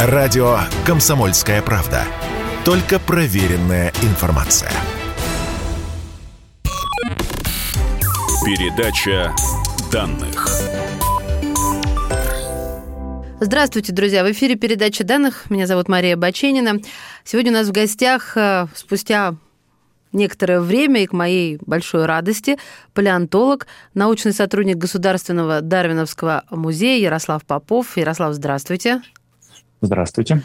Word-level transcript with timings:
Радио 0.00 0.58
«Комсомольская 0.86 1.60
правда». 1.60 2.04
Только 2.64 3.00
проверенная 3.00 3.92
информация. 4.02 4.70
Передача 8.44 9.34
данных. 9.90 10.46
Здравствуйте, 13.40 13.92
друзья! 13.92 14.22
В 14.22 14.30
эфире 14.30 14.54
передача 14.54 15.02
данных. 15.02 15.50
Меня 15.50 15.66
зовут 15.66 15.88
Мария 15.88 16.16
Баченина. 16.16 16.78
Сегодня 17.24 17.50
у 17.50 17.54
нас 17.54 17.66
в 17.66 17.72
гостях 17.72 18.36
э, 18.36 18.68
спустя 18.76 19.34
некоторое 20.12 20.60
время 20.60 21.02
и 21.02 21.06
к 21.08 21.12
моей 21.12 21.58
большой 21.66 22.06
радости 22.06 22.56
палеонтолог, 22.94 23.66
научный 23.94 24.32
сотрудник 24.32 24.76
Государственного 24.76 25.60
Дарвиновского 25.60 26.44
музея 26.50 27.00
Ярослав 27.02 27.44
Попов. 27.44 27.96
Ярослав, 27.96 28.34
здравствуйте. 28.34 29.02
Здравствуйте. 29.80 30.42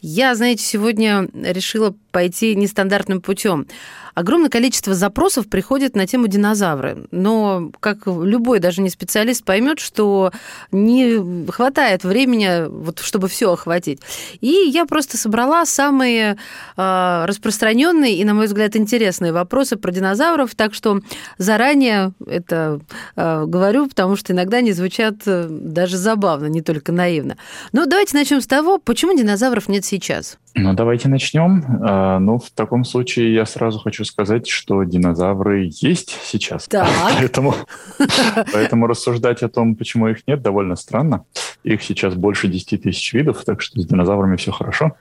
Я, 0.00 0.34
знаете, 0.34 0.62
сегодня 0.62 1.28
решила 1.32 1.94
пойти 2.16 2.54
нестандартным 2.54 3.20
путем. 3.20 3.66
Огромное 4.14 4.48
количество 4.48 4.94
запросов 4.94 5.46
приходит 5.46 5.94
на 5.94 6.06
тему 6.06 6.26
динозавры, 6.26 7.06
но 7.10 7.70
как 7.80 8.06
любой 8.06 8.60
даже 8.60 8.80
не 8.80 8.88
специалист 8.88 9.44
поймет, 9.44 9.78
что 9.78 10.32
не 10.72 11.50
хватает 11.50 12.04
времени, 12.04 12.66
вот, 12.66 13.00
чтобы 13.00 13.28
все 13.28 13.52
охватить. 13.52 14.00
И 14.40 14.48
я 14.48 14.86
просто 14.86 15.18
собрала 15.18 15.66
самые 15.66 16.38
э, 16.78 17.24
распространенные 17.26 18.14
и, 18.16 18.24
на 18.24 18.32
мой 18.32 18.46
взгляд, 18.46 18.74
интересные 18.74 19.32
вопросы 19.32 19.76
про 19.76 19.92
динозавров, 19.92 20.54
так 20.54 20.72
что 20.72 21.02
заранее 21.36 22.12
это 22.26 22.80
э, 23.16 23.44
говорю, 23.44 23.88
потому 23.88 24.16
что 24.16 24.32
иногда 24.32 24.56
они 24.56 24.72
звучат 24.72 25.16
э, 25.26 25.46
даже 25.50 25.98
забавно, 25.98 26.46
не 26.46 26.62
только 26.62 26.90
наивно. 26.90 27.36
Но 27.72 27.84
давайте 27.84 28.16
начнем 28.16 28.40
с 28.40 28.46
того, 28.46 28.78
почему 28.78 29.14
динозавров 29.14 29.68
нет 29.68 29.84
сейчас. 29.84 30.38
Ну, 30.54 30.72
давайте 30.72 31.10
начнем. 31.10 31.62
А, 32.06 32.20
ну, 32.20 32.38
в 32.38 32.50
таком 32.50 32.84
случае 32.84 33.34
я 33.34 33.46
сразу 33.46 33.80
хочу 33.80 34.04
сказать, 34.04 34.46
что 34.46 34.84
динозавры 34.84 35.70
есть 35.80 36.16
сейчас. 36.22 36.68
Так. 36.76 36.88
Поэтому, 37.18 37.54
поэтому 38.52 38.86
рассуждать 38.86 39.42
о 39.42 39.48
том, 39.48 39.76
почему 39.76 40.08
их 40.08 40.26
нет, 40.26 40.42
довольно 40.42 40.76
странно. 40.76 41.24
Их 41.64 41.82
сейчас 41.82 42.14
больше 42.14 42.48
10 42.48 42.82
тысяч 42.82 43.14
видов, 43.14 43.44
так 43.44 43.62
что 43.62 43.80
с 43.80 43.86
динозаврами 43.86 44.36
все 44.36 44.52
хорошо. 44.52 44.92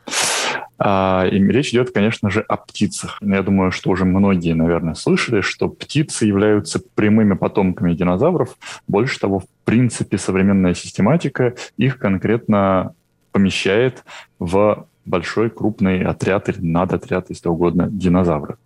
А, 0.77 1.27
и 1.29 1.37
речь 1.39 1.71
идет, 1.71 1.91
конечно 1.91 2.29
же, 2.29 2.41
о 2.41 2.55
птицах. 2.55 3.17
Я 3.21 3.41
думаю, 3.41 3.71
что 3.71 3.89
уже 3.89 4.05
многие, 4.05 4.53
наверное, 4.53 4.93
слышали, 4.93 5.41
что 5.41 5.67
птицы 5.67 6.25
являются 6.25 6.79
прямыми 6.95 7.33
потомками 7.33 7.93
динозавров. 7.93 8.57
Больше 8.87 9.19
того, 9.19 9.39
в 9.39 9.47
принципе, 9.65 10.17
современная 10.17 10.75
систематика 10.75 11.55
их 11.77 11.99
конкретно 11.99 12.93
помещает 13.31 14.05
в 14.39 14.87
большой 15.05 15.49
крупный 15.49 16.03
отряд 16.03 16.49
или 16.49 16.59
надотряд, 16.59 17.27
если 17.29 17.49
угодно, 17.49 17.87
динозавров. 17.89 18.57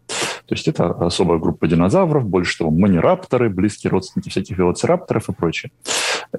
То 0.50 0.56
есть 0.56 0.68
это 0.68 0.90
особая 0.90 1.38
группа 1.38 1.68
динозавров, 1.68 2.28
больше 2.28 2.58
того, 2.58 2.72
манирапторы, 2.72 3.50
близкие 3.50 3.92
родственники 3.92 4.30
всяких 4.30 4.58
велоцирапторов 4.58 5.30
и 5.30 5.34
прочее. 5.34 5.72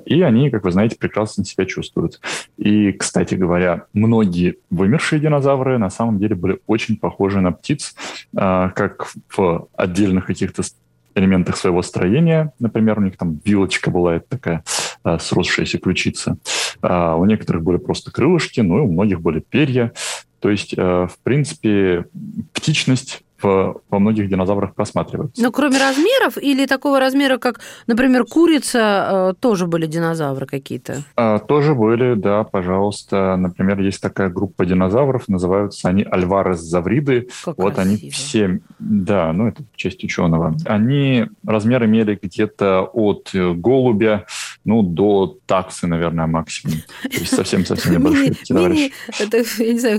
И 0.05 0.20
они, 0.23 0.51
как 0.51 0.65
вы 0.65 0.73
знаете, 0.73 0.97
прекрасно 0.97 1.45
себя 1.45 1.65
чувствуют. 1.65 2.20
И, 2.57 2.91
кстати 2.91 3.37
говоря, 3.37 3.84
многие 3.92 4.57
вымершие 4.69 5.20
динозавры 5.20 5.79
на 5.79 5.91
самом 5.91 6.19
деле 6.19 6.35
были 6.35 6.59
очень 6.67 6.97
похожи 6.97 7.41
на 7.41 7.53
птиц, 7.53 7.95
а, 8.37 8.70
как 8.70 9.12
в 9.37 9.69
отдельных 9.77 10.27
каких-то 10.27 10.64
элементах 11.14 11.57
своего 11.57 11.83
строения. 11.83 12.53
Например, 12.59 12.98
у 12.98 13.03
них 13.03 13.17
там 13.17 13.41
вилочка 13.45 13.91
была 13.91 14.20
такая 14.20 14.64
а, 15.03 15.19
сросшаяся 15.19 15.79
ключица. 15.79 16.39
А, 16.83 17.17
у 17.17 17.25
некоторых 17.25 17.62
были 17.62 17.79
просто 17.79 18.11
крылышки, 18.11 18.61
ну 18.61 18.79
и 18.79 18.81
у 18.83 18.93
многих 18.93 19.20
были 19.20 19.41
перья. 19.41 19.92
То 20.41 20.51
есть, 20.51 20.75
а, 20.77 21.07
в 21.07 21.19
принципе, 21.19 22.07
птичность 22.53 23.23
в, 23.42 23.81
во 23.89 23.98
многих 23.98 24.29
динозаврах 24.29 24.75
просматривается. 24.75 25.42
Но 25.42 25.51
кроме 25.51 25.79
размеров 25.79 26.36
или 26.39 26.67
такого 26.67 27.01
размера, 27.01 27.39
как, 27.39 27.61
например, 27.86 28.24
курица, 28.24 29.33
э, 29.33 29.35
тоже 29.41 29.67
были 29.67 29.86
динозавры 29.86 30.47
какие-то? 30.47 31.03
А, 31.17 31.39
тоже 31.39 31.74
были, 31.74 32.14
да, 32.14 32.45
пожалуйста. 32.45 33.36
Например, 33.36 33.80
есть 33.80 34.01
такая 34.01 34.29
группа 34.29 34.67
динозавров, 34.67 35.29
называются 35.29 35.89
они 35.89 36.07
альварес 36.11 36.61
завриды. 36.61 37.29
Как 37.45 37.58
вот 37.58 37.74
красиво. 37.74 37.97
они 37.98 38.11
все, 38.11 38.61
да, 38.79 39.33
ну 39.33 39.48
это 39.48 39.63
честь 39.74 40.05
ученого. 40.05 40.55
Они 40.67 41.27
размер 41.45 41.85
имели 41.85 42.19
где-то 42.20 42.83
от 42.92 43.30
э, 43.35 43.53
голубя, 43.55 44.27
ну, 44.65 44.83
до 44.83 45.39
таксы, 45.47 45.87
наверное, 45.87 46.27
максимум. 46.27 46.77
То 47.03 47.09
есть 47.19 47.35
совсем-совсем 47.35 48.03
товарищи. 48.03 48.43
мини- 48.51 48.93
Это, 49.19 49.39
я 49.63 49.73
не 49.73 49.81
знаю, 49.81 49.98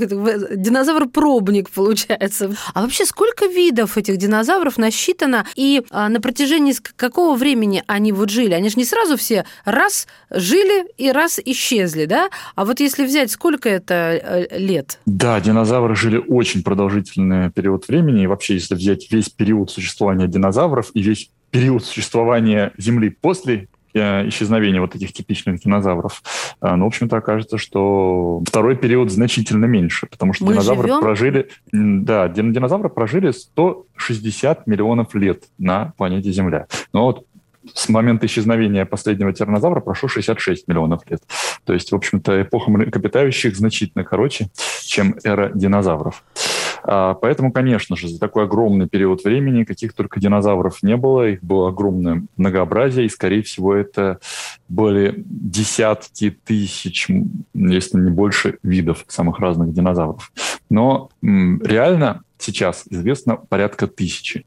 динозавр-пробник 0.56 1.70
получается. 1.70 2.56
А 2.74 2.82
вообще 2.82 3.06
сколько 3.06 3.46
видов 3.46 3.98
этих 3.98 4.18
динозавров 4.18 4.78
насчитано? 4.78 5.46
И 5.56 5.82
а, 5.90 6.10
на 6.10 6.22
протяжении 6.22 6.74
какого 6.96 7.36
времени 7.36 7.84
они 7.88 8.12
вот 8.12 8.30
жили? 8.30 8.54
Они 8.54 8.70
же 8.70 8.76
не 8.78 8.86
сразу 8.86 9.18
все 9.18 9.46
раз 9.66 10.08
жили 10.30 10.86
и 10.98 11.12
раз 11.12 11.40
исчезли, 11.44 12.06
да? 12.06 12.30
А 12.56 12.66
вот 12.66 12.80
если 12.80 13.06
взять, 13.06 13.32
сколько 13.32 13.68
это 13.70 14.20
э, 14.24 14.58
лет? 14.58 15.00
Да, 15.06 15.40
динозавры 15.40 15.96
жили 15.96 16.18
очень 16.18 16.64
продолжительный 16.64 17.50
период 17.52 17.88
времени. 17.88 18.24
И 18.24 18.28
вообще, 18.28 18.56
если 18.56 18.76
взять 18.76 19.12
весь 19.12 19.30
период 19.30 19.72
существования 19.72 20.28
динозавров 20.28 20.92
и 20.94 21.02
весь 21.02 21.30
период 21.50 21.84
существования 21.86 22.72
Земли 22.78 23.10
после 23.10 23.68
исчезновения 23.94 24.82
вот 24.82 24.96
этих 24.96 25.14
типичных 25.14 25.60
динозавров, 25.60 26.22
э, 26.62 26.76
ну, 26.76 26.86
в 26.86 26.88
общем-то, 26.88 27.18
окажется, 27.18 27.58
что 27.58 28.42
второй 28.48 28.76
период 28.76 29.12
значительно 29.12 29.66
меньше, 29.66 30.08
потому 30.08 30.34
что 30.34 30.46
Мы 30.46 30.54
динозавры 30.54 30.88
живем? 30.88 31.02
прожили, 31.02 31.50
да, 31.72 32.28
дин- 32.28 32.54
динозавры 32.54 32.90
прожили 32.90 33.32
160 33.32 34.68
миллионов 34.68 35.14
лет 35.16 35.44
на 35.58 35.94
планете 35.98 36.32
Земля. 36.32 36.68
Но 36.94 37.06
вот 37.06 37.26
с 37.74 37.90
момента 37.90 38.26
исчезновения 38.26 38.86
последнего 38.86 39.32
тираннозавра 39.34 39.82
прошло 39.82 40.10
66 40.10 40.68
миллионов 40.68 41.02
лет. 41.10 41.22
То 41.64 41.74
есть, 41.74 41.92
в 41.92 41.96
общем-то, 41.96 42.42
эпоха 42.42 42.72
млекопитающих 42.72 43.56
значительно 43.56 44.04
короче, 44.04 44.48
чем 44.84 45.16
эра 45.24 45.52
динозавров. 45.54 46.24
А, 46.84 47.14
Поэтому, 47.16 47.52
конечно 47.52 47.96
же, 47.96 48.08
за 48.08 48.20
такой 48.20 48.46
огромный 48.46 48.88
период 48.88 49.24
времени 49.24 49.64
каких 49.64 49.94
только 49.94 50.20
динозавров 50.20 50.84
не 50.84 50.98
было, 50.98 51.30
их 51.30 51.44
было 51.44 51.70
огромное 51.70 52.24
многообразие, 52.38 53.06
и, 53.06 53.10
скорее 53.10 53.44
всего, 53.44 53.74
это 53.74 54.20
были 54.68 55.24
десятки 55.26 56.32
тысяч, 56.32 57.08
если 57.54 57.98
не 58.00 58.12
больше, 58.12 58.58
видов 58.64 59.06
самых 59.08 59.40
разных 59.40 59.74
динозавров. 59.74 60.32
Но 60.70 61.10
реально 61.22 62.24
сейчас 62.38 62.86
известно 62.90 63.36
порядка 63.36 63.88
тысячи. 63.88 64.46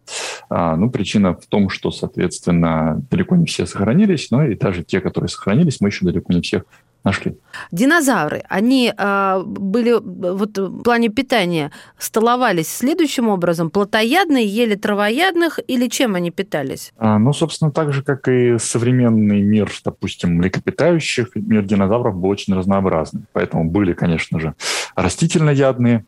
А, 0.49 0.77
ну, 0.77 0.91
причина 0.91 1.35
в 1.35 1.47
том, 1.47 1.69
что, 1.69 1.91
соответственно, 1.91 3.03
далеко 3.11 3.37
не 3.37 3.47
все 3.47 3.67
сохранились, 3.67 4.31
но 4.31 4.45
и 4.45 4.57
даже 4.57 4.83
те, 4.83 5.01
которые 5.01 5.29
сохранились, 5.29 5.81
мы 5.81 5.89
еще 5.89 6.05
далеко 6.05 6.33
не 6.33 6.41
всех 6.41 6.65
нашли. 7.05 7.37
Динозавры, 7.71 8.43
они 8.49 8.93
а, 8.97 9.43
были 9.45 9.93
вот 9.93 10.59
в 10.59 10.83
плане 10.83 11.11
питания 11.11 11.71
столовались 11.99 12.69
следующим 12.69 13.29
образом: 13.29 13.71
плотоядные 13.71 14.47
ели 14.47 14.75
травоядных 14.75 15.61
или 15.67 15.89
чем 15.89 16.15
они 16.15 16.31
питались? 16.31 16.93
А, 16.97 17.19
Ну, 17.19 17.33
собственно, 17.33 17.71
так 17.71 17.93
же, 17.93 18.03
как 18.03 18.27
и 18.29 18.59
современный 18.59 19.43
мир, 19.43 19.71
допустим, 19.85 20.37
млекопитающих, 20.37 21.29
мир 21.35 21.63
динозавров 21.63 22.17
был 22.17 22.31
очень 22.31 22.55
разнообразный. 22.55 23.23
Поэтому 23.33 23.71
были, 23.71 23.93
конечно 23.93 24.41
же, 24.41 24.55
растительноядные, 24.97 26.05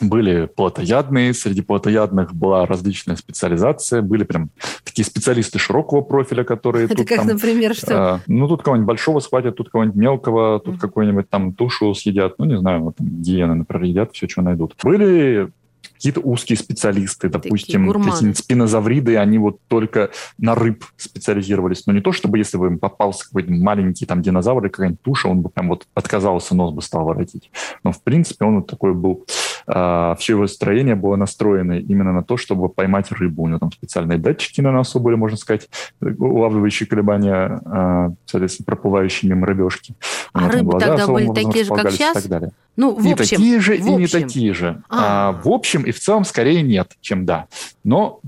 были 0.00 0.46
плотоядные, 0.46 1.32
среди 1.32 1.62
плотоядных 1.62 2.34
была 2.34 2.66
различная 2.66 3.16
специализация, 3.16 4.02
были 4.02 4.24
прям 4.24 4.50
такие 4.96 5.04
специалисты 5.04 5.58
широкого 5.58 6.00
профиля, 6.00 6.42
которые 6.42 6.86
Это 6.86 6.96
тут 6.96 7.08
как, 7.08 7.18
там, 7.18 7.26
например, 7.26 7.74
что? 7.74 8.14
а, 8.14 8.20
ну, 8.26 8.48
тут 8.48 8.62
кого-нибудь 8.62 8.86
большого 8.86 9.20
схватят, 9.20 9.54
тут 9.56 9.68
кого-нибудь 9.68 9.96
мелкого, 9.96 10.58
тут 10.58 10.74
Мгм. 10.74 10.78
какую-нибудь 10.80 11.28
там 11.28 11.52
тушу 11.52 11.94
съедят, 11.94 12.36
ну, 12.38 12.46
не 12.46 12.58
знаю, 12.58 12.80
вот 12.82 12.96
там 12.96 13.06
гиены, 13.06 13.54
например, 13.56 13.84
едят, 13.84 14.10
все, 14.14 14.26
что 14.26 14.40
найдут. 14.40 14.74
Были 14.82 15.50
какие-то 15.92 16.20
узкие 16.20 16.56
специалисты, 16.56 17.28
допустим, 17.28 17.92
какие-нибудь 17.92 18.38
спинозавриды, 18.38 19.18
они 19.18 19.38
вот 19.38 19.58
только 19.68 20.10
на 20.38 20.54
рыб 20.54 20.84
специализировались. 20.96 21.86
Но 21.86 21.92
не 21.92 22.00
то, 22.00 22.12
чтобы 22.12 22.38
если 22.38 22.56
бы 22.56 22.66
им 22.68 22.78
попался 22.78 23.26
какой-то 23.26 23.52
маленький 23.52 24.06
там 24.06 24.22
динозавр 24.22 24.64
или 24.64 24.70
какая-нибудь 24.70 25.02
туша, 25.02 25.28
он 25.28 25.42
бы 25.42 25.50
прям 25.50 25.68
вот 25.68 25.86
отказался, 25.94 26.54
нос 26.54 26.72
бы 26.72 26.80
стал 26.80 27.04
воротить. 27.04 27.50
Но, 27.84 27.92
в 27.92 28.02
принципе, 28.02 28.46
он 28.46 28.56
вот 28.56 28.66
такой 28.66 28.94
был 28.94 29.26
все 29.66 30.32
его 30.32 30.46
строение 30.46 30.94
было 30.94 31.16
настроено 31.16 31.78
именно 31.78 32.12
на 32.12 32.22
то, 32.22 32.36
чтобы 32.36 32.68
поймать 32.68 33.10
рыбу. 33.10 33.42
У 33.42 33.48
него 33.48 33.58
там 33.58 33.72
специальные 33.72 34.18
датчики 34.18 34.60
на 34.60 34.70
носу 34.70 35.00
были, 35.00 35.16
можно 35.16 35.36
сказать, 35.36 35.68
улавливающие 36.00 36.86
колебания, 36.86 37.60
а, 37.64 38.12
соответственно, 38.26 38.64
проплывающие 38.66 39.28
мимо 39.28 39.46
рыбешки. 39.46 39.94
У 40.34 40.38
А 40.38 40.48
рыбы 40.48 40.78
тогда 40.78 41.06
были 41.08 41.32
такие 41.32 41.64
же, 41.64 41.74
как 41.74 41.86
располагались 41.86 42.10
и 42.10 42.14
так 42.14 42.28
далее. 42.28 42.52
Ну, 42.76 42.94
в 42.94 43.04
и 43.04 43.12
общем, 43.12 43.36
такие 43.36 43.60
же, 43.60 43.76
в 43.76 43.86
и 43.86 43.94
не 43.94 44.06
такие 44.06 44.54
же. 44.54 44.82
А. 44.88 45.30
А, 45.30 45.32
в 45.32 45.48
общем 45.48 45.82
и 45.82 45.90
в 45.90 45.98
целом 45.98 46.24
скорее 46.24 46.62
нет, 46.62 46.92
чем 47.00 47.24
да. 47.24 47.46
Но 47.84 48.20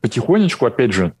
потихонечку, 0.00 0.64
опять 0.64 0.92
же, 0.92 1.12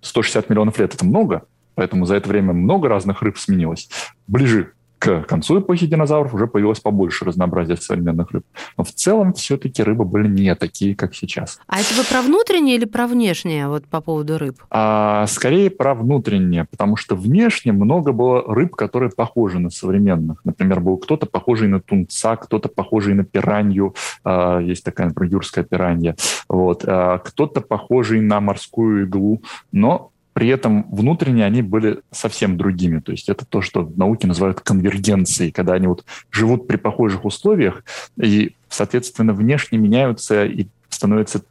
160 0.00 0.50
миллионов 0.50 0.78
лет– 0.78 0.94
это 0.94 1.04
много, 1.04 1.42
поэтому 1.74 2.04
за 2.04 2.16
это 2.16 2.28
время 2.28 2.52
много 2.52 2.88
разных 2.88 3.22
рыб 3.22 3.38
сменилось. 3.38 3.88
Ближе 4.26 4.72
к 5.02 5.24
концу 5.24 5.58
эпохи 5.58 5.86
динозавров 5.86 6.32
уже 6.32 6.46
появилось 6.46 6.78
побольше 6.78 7.24
разнообразия 7.24 7.76
современных 7.76 8.30
рыб. 8.30 8.44
Но 8.76 8.84
в 8.84 8.92
целом 8.92 9.32
все-таки 9.32 9.82
рыбы 9.82 10.04
были 10.04 10.28
не 10.28 10.54
такие, 10.54 10.94
как 10.94 11.12
сейчас. 11.14 11.58
А 11.66 11.80
это 11.80 11.92
вы 11.94 12.04
про 12.04 12.22
внутреннее 12.22 12.76
или 12.76 12.84
про 12.84 13.08
внешнее 13.08 13.66
вот 13.66 13.84
по 13.86 14.00
поводу 14.00 14.38
рыб? 14.38 14.62
А, 14.70 15.26
скорее 15.26 15.70
про 15.70 15.94
внутреннее, 15.94 16.66
потому 16.70 16.96
что 16.96 17.16
внешне 17.16 17.72
много 17.72 18.12
было 18.12 18.44
рыб, 18.54 18.76
которые 18.76 19.10
похожи 19.10 19.58
на 19.58 19.70
современных. 19.70 20.44
Например, 20.44 20.78
был 20.78 20.98
кто-то 20.98 21.26
похожий 21.26 21.66
на 21.66 21.80
тунца, 21.80 22.36
кто-то 22.36 22.68
похожий 22.68 23.14
на 23.14 23.24
пиранью. 23.24 23.96
А, 24.22 24.60
есть 24.60 24.84
такая, 24.84 25.08
например, 25.08 25.32
юрская 25.32 25.64
пиранья. 25.64 26.14
Вот. 26.48 26.84
А, 26.86 27.18
кто-то 27.18 27.60
похожий 27.60 28.20
на 28.20 28.40
морскую 28.40 29.06
иглу. 29.06 29.42
Но 29.72 30.11
при 30.32 30.48
этом 30.48 30.86
внутренне 30.90 31.44
они 31.44 31.62
были 31.62 32.00
совсем 32.10 32.56
другими. 32.56 33.00
То 33.00 33.12
есть 33.12 33.28
это 33.28 33.44
то, 33.44 33.60
что 33.60 33.82
в 33.82 33.98
науке 33.98 34.26
называют 34.26 34.60
конвергенцией, 34.60 35.52
когда 35.52 35.74
они 35.74 35.86
вот 35.86 36.04
живут 36.30 36.66
при 36.66 36.76
похожих 36.76 37.24
условиях 37.24 37.84
и, 38.16 38.54
соответственно, 38.68 39.32
внешне 39.32 39.78
меняются 39.78 40.44
и 40.44 40.66
становятся 40.88 41.42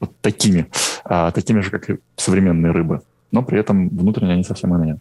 вот 0.00 0.12
такими, 0.20 0.66
а, 1.04 1.30
такими 1.32 1.60
же, 1.60 1.70
как 1.70 1.90
и 1.90 1.98
современные 2.16 2.72
рыбы. 2.72 3.02
Но 3.32 3.42
при 3.42 3.58
этом 3.58 3.88
внутренне 3.88 4.34
они 4.34 4.44
совсем 4.44 4.74
иные. 4.74 4.98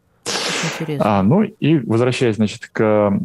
А, 1.00 1.24
ну 1.24 1.44
и 1.44 1.78
возвращаясь, 1.80 2.36
значит, 2.36 2.68
к 2.72 3.20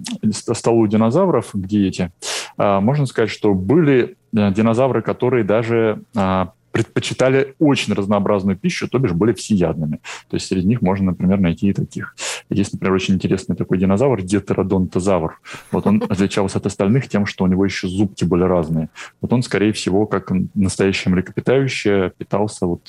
столу 0.52 0.86
динозавров, 0.86 1.50
где 1.54 1.88
эти, 1.88 2.12
а, 2.56 2.80
можно 2.80 3.06
сказать, 3.06 3.30
что 3.30 3.54
были 3.54 4.16
э, 4.36 4.52
динозавры, 4.52 5.02
которые 5.02 5.44
даже 5.44 6.02
а, 6.14 6.52
предпочитали 6.72 7.54
очень 7.58 7.92
разнообразную 7.94 8.56
пищу, 8.56 8.88
то 8.88 8.98
бишь 8.98 9.12
были 9.12 9.32
всеядными. 9.32 10.00
То 10.28 10.36
есть 10.36 10.46
среди 10.46 10.66
них 10.66 10.82
можно, 10.82 11.06
например, 11.06 11.38
найти 11.38 11.68
и 11.68 11.72
таких. 11.72 12.16
Есть, 12.50 12.72
например, 12.72 12.94
очень 12.94 13.14
интересный 13.14 13.56
такой 13.56 13.78
динозавр, 13.78 14.22
детеродонтозавр. 14.22 15.38
Вот 15.70 15.86
он 15.86 16.02
отличался 16.02 16.58
от 16.58 16.66
остальных 16.66 17.08
тем, 17.08 17.26
что 17.26 17.44
у 17.44 17.46
него 17.46 17.64
еще 17.64 17.88
зубки 17.88 18.24
были 18.24 18.42
разные. 18.42 18.88
Вот 19.20 19.32
он, 19.32 19.42
скорее 19.42 19.72
всего, 19.72 20.06
как 20.06 20.32
настоящее 20.54 21.12
млекопитающее, 21.12 22.12
питался 22.16 22.66
вот 22.66 22.88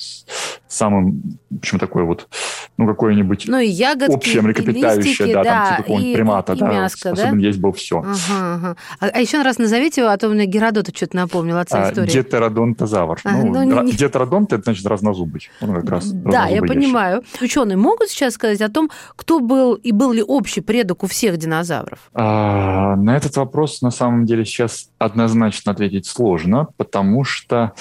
самым, 0.74 1.38
в 1.50 1.58
общем, 1.58 1.78
такое 1.78 2.04
вот, 2.04 2.28
ну, 2.76 2.86
какое-нибудь 2.86 3.44
ну, 3.46 3.58
и 3.58 3.68
ягодки, 3.68 4.12
общее 4.12 4.42
млекопитающее, 4.42 5.34
да, 5.34 5.44
да, 5.44 5.50
там 5.50 5.68
типа 5.68 5.82
какого-нибудь 5.82 6.14
примата, 6.14 6.52
и 6.52 6.58
да, 6.58 6.72
мяско, 6.72 7.08
способен 7.10 7.40
да? 7.40 7.46
есть 7.46 7.60
был 7.60 7.72
все. 7.72 7.98
Ага, 7.98 8.54
ага. 8.54 8.76
А, 9.00 9.06
а 9.06 9.20
еще 9.20 9.42
раз 9.42 9.58
назовите 9.58 10.02
его, 10.02 10.10
а 10.10 10.16
то 10.16 10.28
мне 10.28 10.46
Геродот 10.46 10.94
что-то 10.94 11.16
напомнил, 11.16 11.58
отца 11.58 11.86
А, 11.86 11.90
истории. 11.90 12.10
Детеродонтозавр. 12.10 13.20
А, 13.24 13.32
ну, 13.32 13.64
ну, 13.64 13.82
не- 13.82 13.92
детеродонт 13.92 14.52
это 14.52 14.62
значит 14.64 14.86
разнозубый. 14.86 15.48
Он 15.60 15.74
как 15.74 15.88
раз 15.88 16.10
Да, 16.10 16.46
я 16.46 16.60
понимаю. 16.60 17.22
Ученые 17.40 17.76
могут 17.76 18.08
сейчас 18.08 18.34
сказать 18.34 18.60
о 18.60 18.68
том, 18.68 18.90
кто 19.16 19.40
был 19.40 19.74
и 19.74 19.92
был 19.92 20.12
ли 20.12 20.22
общий 20.22 20.60
предок 20.60 21.02
у 21.04 21.06
всех 21.06 21.36
динозавров? 21.36 21.98
А, 22.14 22.96
на 22.96 23.16
этот 23.16 23.36
вопрос 23.36 23.82
на 23.82 23.90
самом 23.90 24.24
деле 24.26 24.44
сейчас 24.44 24.88
однозначно 24.98 25.72
ответить 25.72 26.06
сложно, 26.06 26.68
потому 26.76 27.24
что 27.24 27.72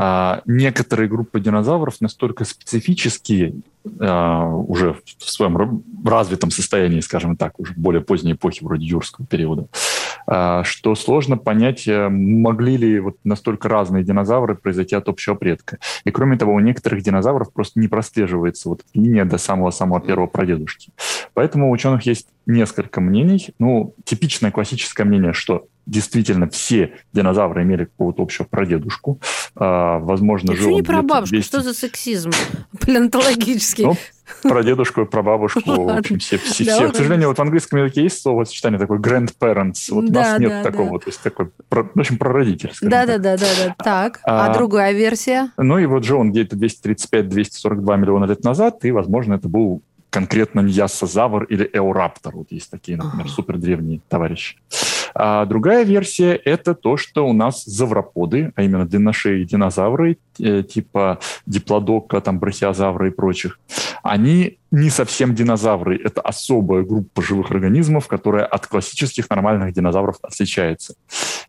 а, 0.00 0.42
некоторые 0.46 1.08
группы 1.08 1.40
динозавров 1.40 2.00
настолько 2.00 2.44
специфические 2.44 3.54
а, 3.98 4.46
уже 4.46 4.94
в 4.94 5.28
своем 5.28 5.56
ра- 5.56 5.82
развитом 6.08 6.52
состоянии, 6.52 7.00
скажем 7.00 7.36
так, 7.36 7.58
уже 7.58 7.74
более 7.76 8.00
поздней 8.00 8.34
эпохи, 8.34 8.62
вроде 8.62 8.86
юрского 8.86 9.26
периода, 9.26 9.66
а, 10.28 10.62
что 10.62 10.94
сложно 10.94 11.36
понять, 11.36 11.88
э, 11.88 12.08
могли 12.08 12.76
ли 12.76 13.00
вот 13.00 13.16
настолько 13.24 13.68
разные 13.68 14.04
динозавры 14.04 14.54
произойти 14.54 14.94
от 14.94 15.08
общего 15.08 15.34
предка. 15.34 15.78
И 16.04 16.12
кроме 16.12 16.38
того, 16.38 16.54
у 16.54 16.60
некоторых 16.60 17.02
динозавров 17.02 17.52
просто 17.52 17.80
не 17.80 17.88
прослеживается 17.88 18.68
вот 18.68 18.82
линия 18.94 19.24
до 19.24 19.36
самого-самого 19.36 20.00
первого 20.00 20.28
прадедушки. 20.28 20.92
Поэтому 21.34 21.68
у 21.68 21.72
ученых 21.72 22.06
есть 22.06 22.28
несколько 22.46 23.00
мнений. 23.00 23.48
Ну, 23.58 23.94
типичное 24.04 24.52
классическое 24.52 25.06
мнение, 25.06 25.32
что 25.32 25.66
действительно 25.88 26.48
все 26.48 26.92
динозавры 27.12 27.62
имели 27.62 27.84
какого-то 27.84 28.22
общего 28.22 28.44
прадедушку. 28.44 29.18
А, 29.56 29.98
возможно, 29.98 30.50
Ничего 30.52 30.64
жил 30.68 30.74
не 30.76 30.82
про 30.82 31.02
бабушку, 31.02 31.34
200 31.34 31.48
что 31.48 31.62
за 31.62 31.74
сексизм 31.74 32.30
палеонтологический? 32.80 33.84
Ну, 33.86 33.96
прадедушку 34.42 35.00
и 35.00 35.04
прабабушку, 35.06 35.60
в 35.64 35.68
Ладно. 35.68 35.98
общем, 35.98 36.18
все, 36.18 36.36
все, 36.36 36.64
Да, 36.66 36.74
все. 36.76 36.90
К 36.90 36.96
сожалению, 36.96 37.28
вот 37.28 37.38
в 37.38 37.40
английском 37.40 37.78
языке 37.82 38.02
есть 38.02 38.20
словосочетание 38.20 38.78
такое 38.78 38.98
grandparents. 38.98 39.86
Вот 39.90 40.04
у 40.04 40.08
Да, 40.08 40.20
нас 40.32 40.38
нет 40.38 40.50
да, 40.50 40.62
такого, 40.62 41.00
то 41.00 41.08
есть 41.08 41.22
такой, 41.22 41.50
про- 41.70 41.84
в 41.94 41.98
общем, 41.98 42.18
прародитель. 42.18 42.70
Да, 42.82 43.06
да, 43.06 43.16
да, 43.18 43.38
да, 43.38 43.46
да. 43.64 43.74
Так. 43.82 44.20
А 44.24 44.46
А- 44.50 44.54
другая 44.54 44.92
версия? 44.92 45.50
Ну 45.56 45.78
и 45.78 45.86
вот 45.86 46.04
же 46.04 46.14
он 46.14 46.30
где-то 46.30 46.56
235-242 46.56 47.96
миллиона 47.96 48.26
лет 48.26 48.44
назад, 48.44 48.84
и, 48.84 48.90
возможно, 48.90 49.34
это 49.34 49.48
был 49.48 49.82
конкретно 50.18 50.60
Ньяссозавр 50.62 51.44
или 51.44 51.70
Эураптор. 51.72 52.34
Вот 52.34 52.50
есть 52.50 52.70
такие, 52.70 52.96
например, 52.98 53.26
Ага. 53.26 53.34
супердревние 53.34 54.00
товарищи. 54.08 54.56
А 55.14 55.44
другая 55.46 55.84
версия– 55.84 56.34
это 56.44 56.74
то, 56.74 56.96
что 56.96 57.26
у 57.28 57.32
нас 57.32 57.64
завроподы, 57.64 58.52
а 58.56 58.62
именно 58.62 58.84
длинношеи 58.84 59.44
динозавры, 59.44 60.18
э, 60.40 60.64
типа 60.64 61.20
диплодока, 61.46 62.20
там, 62.20 62.40
брахиозавры 62.40 63.08
и 63.08 63.10
прочих, 63.12 63.60
они 64.02 64.57
не 64.70 64.90
совсем 64.90 65.34
динозавры. 65.34 65.96
Это 65.96 66.20
особая 66.20 66.82
группа 66.82 67.22
живых 67.22 67.50
организмов, 67.50 68.06
которая 68.06 68.44
от 68.44 68.66
классических 68.66 69.28
нормальных 69.30 69.72
динозавров 69.72 70.16
отличается. 70.22 70.94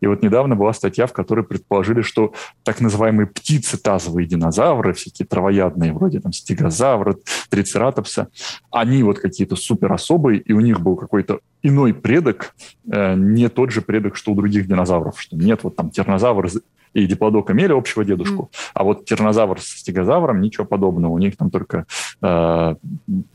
И 0.00 0.06
вот 0.06 0.22
недавно 0.22 0.56
была 0.56 0.72
статья, 0.72 1.06
в 1.06 1.12
которой 1.12 1.44
предположили, 1.44 2.00
что 2.00 2.32
так 2.62 2.80
называемые 2.80 3.26
птицы-тазовые 3.26 4.26
динозавры, 4.26 4.94
всякие 4.94 5.26
травоядные, 5.26 5.92
вроде 5.92 6.20
там 6.20 6.32
стегозавра, 6.32 7.16
трицератопса, 7.50 8.28
они 8.70 9.02
вот 9.02 9.18
какие-то 9.18 9.56
супер 9.56 9.92
особые, 9.92 10.40
и 10.40 10.52
у 10.52 10.60
них 10.60 10.80
был 10.80 10.96
какой-то 10.96 11.40
иной 11.62 11.92
предок, 11.92 12.54
э, 12.90 13.14
не 13.14 13.48
тот 13.48 13.70
же 13.70 13.82
предок, 13.82 14.16
что 14.16 14.32
у 14.32 14.34
других 14.34 14.66
динозавров, 14.66 15.20
что 15.20 15.36
нет, 15.36 15.62
вот 15.62 15.76
там 15.76 15.90
тернозавр 15.90 16.48
и 16.94 17.06
диплодок 17.06 17.50
имели 17.50 17.72
общего 17.72 18.04
дедушку, 18.04 18.50
а 18.74 18.84
вот 18.84 19.04
тернозавр 19.04 19.60
с 19.60 19.66
стегозавром 19.66 20.40
ничего 20.40 20.64
подобного, 20.64 21.12
у 21.12 21.18
них 21.18 21.36
там 21.36 21.50
только 21.50 21.86
э, 22.22 22.74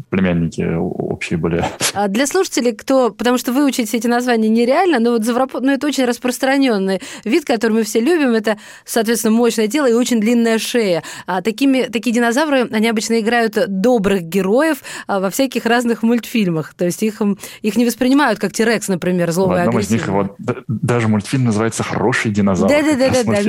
племянники 0.09 0.75
общие 0.77 1.37
были. 1.37 1.63
А 1.93 2.07
Для 2.07 2.27
слушателей, 2.27 2.73
кто... 2.73 3.09
Потому 3.11 3.37
что 3.37 3.53
выучить 3.53 3.87
все 3.87 3.97
эти 3.97 4.07
названия 4.07 4.49
нереально, 4.49 4.99
но 4.99 5.11
вот 5.11 5.23
завропод... 5.23 5.63
ну, 5.63 5.71
это 5.71 5.87
очень 5.87 6.05
распространенный 6.05 7.01
вид, 7.23 7.45
который 7.45 7.73
мы 7.73 7.83
все 7.83 7.99
любим. 7.99 8.33
Это, 8.33 8.57
соответственно, 8.83 9.35
мощное 9.35 9.67
тело 9.67 9.89
и 9.89 9.93
очень 9.93 10.19
длинная 10.19 10.57
шея. 10.57 11.03
А 11.25 11.41
такими, 11.41 11.83
такие 11.83 12.13
динозавры, 12.13 12.67
они 12.71 12.87
обычно 12.87 13.19
играют 13.19 13.57
добрых 13.67 14.23
героев 14.23 14.79
а, 15.07 15.19
во 15.19 15.29
всяких 15.29 15.65
разных 15.65 16.03
мультфильмах. 16.03 16.73
То 16.73 16.85
есть 16.85 17.03
их, 17.03 17.21
их 17.61 17.75
не 17.77 17.85
воспринимают 17.85 18.39
как 18.39 18.51
Тирекс, 18.51 18.87
например, 18.87 19.31
злого 19.31 19.57
и 19.57 19.59
одном 19.59 19.79
из 19.79 19.89
них 19.89 20.07
вот, 20.07 20.35
даже 20.67 21.07
мультфильм 21.07 21.45
называется 21.45 21.83
«Хороший 21.83 22.31
динозавр». 22.31 22.69
Да, 22.69 22.79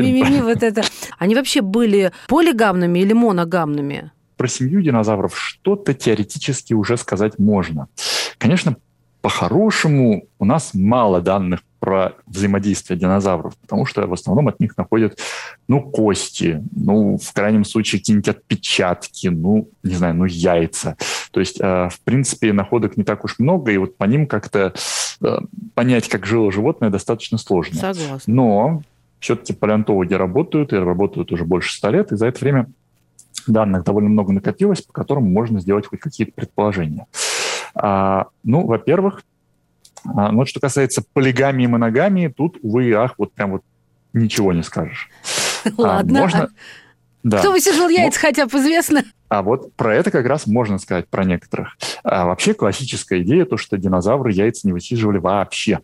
мимими, 0.02 0.40
вот 0.40 0.62
это. 0.62 0.82
Они 1.18 1.34
вообще 1.34 1.60
были 1.60 2.12
полигамными 2.28 2.98
или 2.98 3.12
моногамными? 3.12 4.10
про 4.36 4.48
семью 4.48 4.82
динозавров 4.82 5.38
что-то 5.38 5.94
теоретически 5.94 6.74
уже 6.74 6.96
сказать 6.96 7.38
можно. 7.38 7.88
Конечно, 8.38 8.76
по-хорошему 9.22 10.28
у 10.38 10.44
нас 10.44 10.70
мало 10.74 11.20
данных 11.20 11.60
про 11.80 12.14
взаимодействие 12.26 12.98
динозавров, 12.98 13.56
потому 13.56 13.84
что 13.86 14.06
в 14.06 14.12
основном 14.12 14.48
от 14.48 14.60
них 14.60 14.76
находят, 14.76 15.18
ну, 15.68 15.82
кости, 15.82 16.62
ну, 16.72 17.18
в 17.18 17.32
крайнем 17.32 17.64
случае 17.64 18.00
какие-нибудь 18.00 18.28
отпечатки, 18.28 19.28
ну, 19.28 19.68
не 19.82 19.94
знаю, 19.94 20.14
ну, 20.14 20.24
яйца. 20.24 20.96
То 21.32 21.40
есть, 21.40 21.60
э, 21.60 21.88
в 21.90 22.00
принципе, 22.04 22.52
находок 22.52 22.96
не 22.96 23.04
так 23.04 23.24
уж 23.24 23.38
много, 23.38 23.72
и 23.72 23.78
вот 23.78 23.96
по 23.96 24.04
ним 24.04 24.26
как-то 24.26 24.74
э, 25.20 25.38
понять, 25.74 26.08
как 26.08 26.24
жило 26.24 26.50
животное, 26.52 26.90
достаточно 26.90 27.36
сложно. 27.36 27.78
Согласна. 27.78 28.32
Но 28.32 28.82
все-таки 29.20 29.52
палеонтологи 29.52 30.14
работают, 30.14 30.72
и 30.72 30.76
работают 30.76 31.32
уже 31.32 31.44
больше 31.44 31.74
ста 31.74 31.90
лет, 31.90 32.12
и 32.12 32.16
за 32.16 32.26
это 32.26 32.40
время 32.40 32.66
данных 33.46 33.84
довольно 33.84 34.08
много 34.08 34.32
накопилось, 34.32 34.82
по 34.82 34.92
которым 34.92 35.32
можно 35.32 35.60
сделать 35.60 35.86
хоть 35.86 36.00
какие-то 36.00 36.32
предположения. 36.32 37.06
А, 37.74 38.26
ну, 38.42 38.66
во-первых, 38.66 39.22
а, 40.04 40.30
ну, 40.30 40.38
вот 40.38 40.48
что 40.48 40.60
касается 40.60 41.04
полигамии 41.12 41.64
и 41.64 41.68
моногамии, 41.68 42.28
тут, 42.28 42.58
увы 42.62 42.86
и 42.88 42.92
ах, 42.92 43.14
вот 43.18 43.32
прям 43.32 43.52
вот 43.52 43.62
ничего 44.12 44.52
не 44.52 44.62
скажешь. 44.62 45.10
А, 45.78 45.82
Ладно. 45.82 46.20
можно... 46.20 46.48
Да. 47.24 47.40
Кто 47.40 47.50
высиживал 47.50 47.88
яйца, 47.88 48.20
хотя 48.20 48.46
бы 48.46 48.56
известно? 48.58 49.02
А 49.28 49.42
вот 49.42 49.74
про 49.74 49.96
это 49.96 50.12
как 50.12 50.26
раз 50.26 50.46
можно 50.46 50.78
сказать 50.78 51.08
про 51.08 51.24
некоторых. 51.24 51.76
А 52.04 52.24
вообще 52.24 52.54
классическая 52.54 53.20
идея, 53.22 53.44
то, 53.46 53.56
что 53.56 53.76
динозавры 53.76 54.30
яйца 54.30 54.64
не 54.68 54.72
высиживали 54.72 55.18
вообще. 55.18 55.80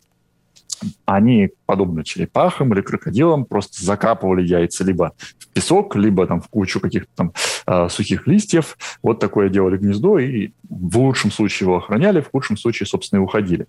Они, 1.05 1.51
подобно 1.67 2.05
черепахам 2.05 2.73
или 2.73 2.81
крокодилам, 2.81 3.45
просто 3.45 3.85
закапывали 3.85 4.43
яйца 4.43 4.85
либо 4.85 5.12
в 5.39 5.49
песок, 5.49 5.97
либо 5.97 6.27
там 6.27 6.41
в 6.41 6.49
кучу 6.49 6.81
каких-то 6.81 7.11
там 7.15 7.33
э, 7.67 7.89
сухих 7.89 8.27
листьев. 8.27 8.77
Вот 9.03 9.21
такое 9.21 9.49
делали 9.49 9.77
гнездо, 9.77 10.19
и 10.19 10.51
в 10.69 10.99
лучшем 10.99 11.31
случае 11.31 11.67
его 11.67 11.77
охраняли, 11.77 12.21
в 12.21 12.31
худшем 12.31 12.57
случае, 12.57 12.87
собственно, 12.87 13.21
и 13.21 13.23
уходили. 13.23 13.67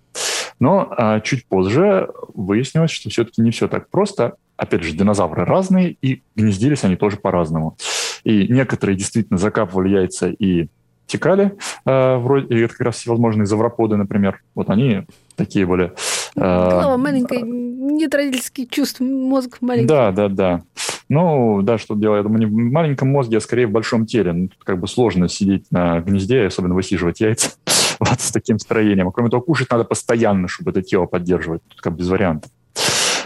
Но 0.59 0.93
э, 0.97 1.21
чуть 1.23 1.45
позже 1.47 2.09
выяснилось, 2.33 2.91
что 2.91 3.09
все-таки 3.09 3.41
не 3.41 3.51
все 3.51 3.67
так 3.67 3.89
просто. 3.89 4.35
Опять 4.57 4.83
же, 4.83 4.93
динозавры 4.93 5.45
разные, 5.45 5.97
и 6.01 6.21
гнездились 6.35 6.83
они 6.83 6.95
тоже 6.95 7.17
по-разному. 7.17 7.77
И 8.23 8.47
некоторые 8.47 8.95
действительно 8.95 9.37
закапывали 9.37 9.89
яйца 9.89 10.29
и 10.29 10.67
обтекали, 11.13 11.53
э, 11.85 12.17
вроде, 12.17 12.63
это 12.63 12.73
как 12.73 12.87
раз 12.87 12.95
всевозможные 12.97 13.45
завроподы, 13.45 13.97
например. 13.97 14.41
Вот 14.55 14.69
они 14.69 15.05
такие 15.35 15.65
были. 15.65 15.93
Э, 16.35 16.69
Голова 16.69 16.97
маленькая, 16.97 17.41
нет 17.41 18.13
родительских 18.13 18.69
чувств, 18.69 18.99
мозг 18.99 19.57
маленький. 19.61 19.87
Да, 19.87 20.11
да, 20.11 20.27
да. 20.29 20.63
Ну, 21.09 21.61
да, 21.61 21.77
что 21.77 21.95
делать? 21.95 22.19
Я 22.19 22.23
думаю, 22.23 22.39
не 22.39 22.45
в 22.45 22.71
маленьком 22.71 23.09
мозге, 23.09 23.37
а 23.37 23.41
скорее 23.41 23.67
в 23.67 23.71
большом 23.71 24.05
теле. 24.05 24.33
Ну, 24.33 24.49
как 24.63 24.79
бы 24.79 24.87
сложно 24.87 25.27
сидеть 25.29 25.65
на 25.69 25.99
гнезде, 25.99 26.45
особенно 26.45 26.73
высиживать 26.73 27.19
яйца 27.19 27.51
вот 27.99 28.19
с 28.19 28.31
таким 28.31 28.57
строением. 28.59 29.07
А 29.07 29.11
кроме 29.11 29.29
того, 29.29 29.41
кушать 29.41 29.69
надо 29.69 29.83
постоянно, 29.83 30.47
чтобы 30.47 30.71
это 30.71 30.81
тело 30.81 31.05
поддерживать. 31.05 31.61
Тут 31.67 31.81
как 31.81 31.95
без 31.95 32.07
вариантов. 32.07 32.51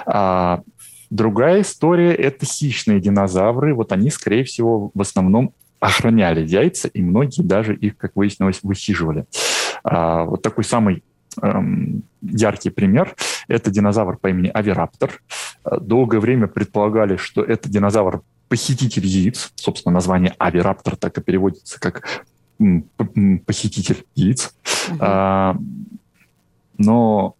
А, 0.05 0.63
другая 1.09 1.61
история– 1.61 2.13
это 2.15 2.45
хищные 2.45 2.99
динозавры. 2.99 3.73
Вот 3.73 3.91
они, 3.91 4.09
скорее 4.09 4.43
всего, 4.43 4.91
в 4.93 5.01
основном 5.01 5.53
охраняли 5.79 6.45
яйца, 6.45 6.87
и 6.87 7.01
многие 7.01 7.43
даже 7.43 7.75
их, 7.75 7.97
как 7.97 8.15
выяснилось, 8.15 8.59
высиживали. 8.63 9.25
А, 9.83 10.23
вот 10.25 10.41
такой 10.41 10.63
самый 10.63 11.03
эм, 11.41 12.03
яркий 12.21 12.69
пример– 12.69 13.15
это 13.47 13.71
динозавр 13.71 14.17
по 14.17 14.27
имени 14.27 14.49
Авираптор. 14.53 15.21
Долгое 15.81 16.19
время 16.19 16.47
предполагали, 16.47 17.17
что 17.17 17.43
это 17.43 17.69
динозавр 17.69 18.21
похититель 18.49 19.05
яиц. 19.05 19.51
Собственно, 19.55 19.93
название 19.93 20.33
Авираптор 20.37 20.95
так 20.95 21.17
и 21.17 21.21
переводится 21.21 21.79
как 21.79 22.25
похититель 23.45 24.05
яиц. 24.15 24.55
Uh-huh. 24.63 24.97
А, 24.99 25.57
но 26.77 27.35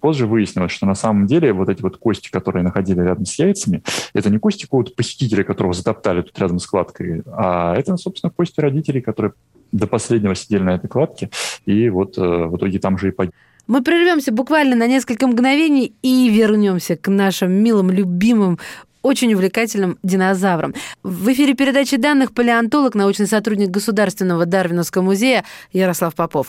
позже 0.00 0.26
выяснилось, 0.26 0.72
что 0.72 0.86
на 0.86 0.94
самом 0.94 1.26
деле 1.26 1.52
вот 1.52 1.68
эти 1.68 1.82
вот 1.82 1.96
кости, 1.96 2.30
которые 2.30 2.62
находили 2.62 3.00
рядом 3.00 3.24
с 3.24 3.38
яйцами, 3.38 3.82
это 4.12 4.30
не 4.30 4.38
кости 4.38 4.64
какого-то 4.64 4.92
похитителя, 4.92 5.44
которого 5.44 5.72
затоптали 5.72 6.22
тут 6.22 6.38
рядом 6.38 6.58
с 6.58 6.66
кладкой, 6.66 7.22
а 7.26 7.74
это, 7.74 7.96
собственно, 7.96 8.30
кости 8.30 8.60
родителей, 8.60 9.00
которые 9.00 9.32
до 9.72 9.86
последнего 9.86 10.34
сидели 10.34 10.62
на 10.62 10.74
этой 10.74 10.88
кладке, 10.88 11.30
и 11.66 11.88
вот 11.88 12.18
э, 12.18 12.20
в 12.20 12.56
итоге 12.56 12.78
там 12.78 12.98
же 12.98 13.08
и 13.08 13.10
погибли. 13.10 13.36
Мы 13.66 13.82
прервемся 13.82 14.32
буквально 14.32 14.76
на 14.76 14.86
несколько 14.86 15.26
мгновений 15.26 15.92
и 16.02 16.30
вернемся 16.30 16.96
к 16.96 17.08
нашим 17.08 17.52
милым, 17.52 17.90
любимым 17.90 18.58
очень 19.02 19.32
увлекательным 19.34 19.98
динозаврам. 20.02 20.74
В 21.02 21.32
эфире 21.32 21.54
передачи 21.54 21.96
данных 21.96 22.32
палеонтолог, 22.32 22.94
научный 22.94 23.26
сотрудник 23.26 23.70
Государственного 23.70 24.46
Дарвиновского 24.46 25.02
музея 25.02 25.44
Ярослав 25.72 26.14
Попов. 26.14 26.48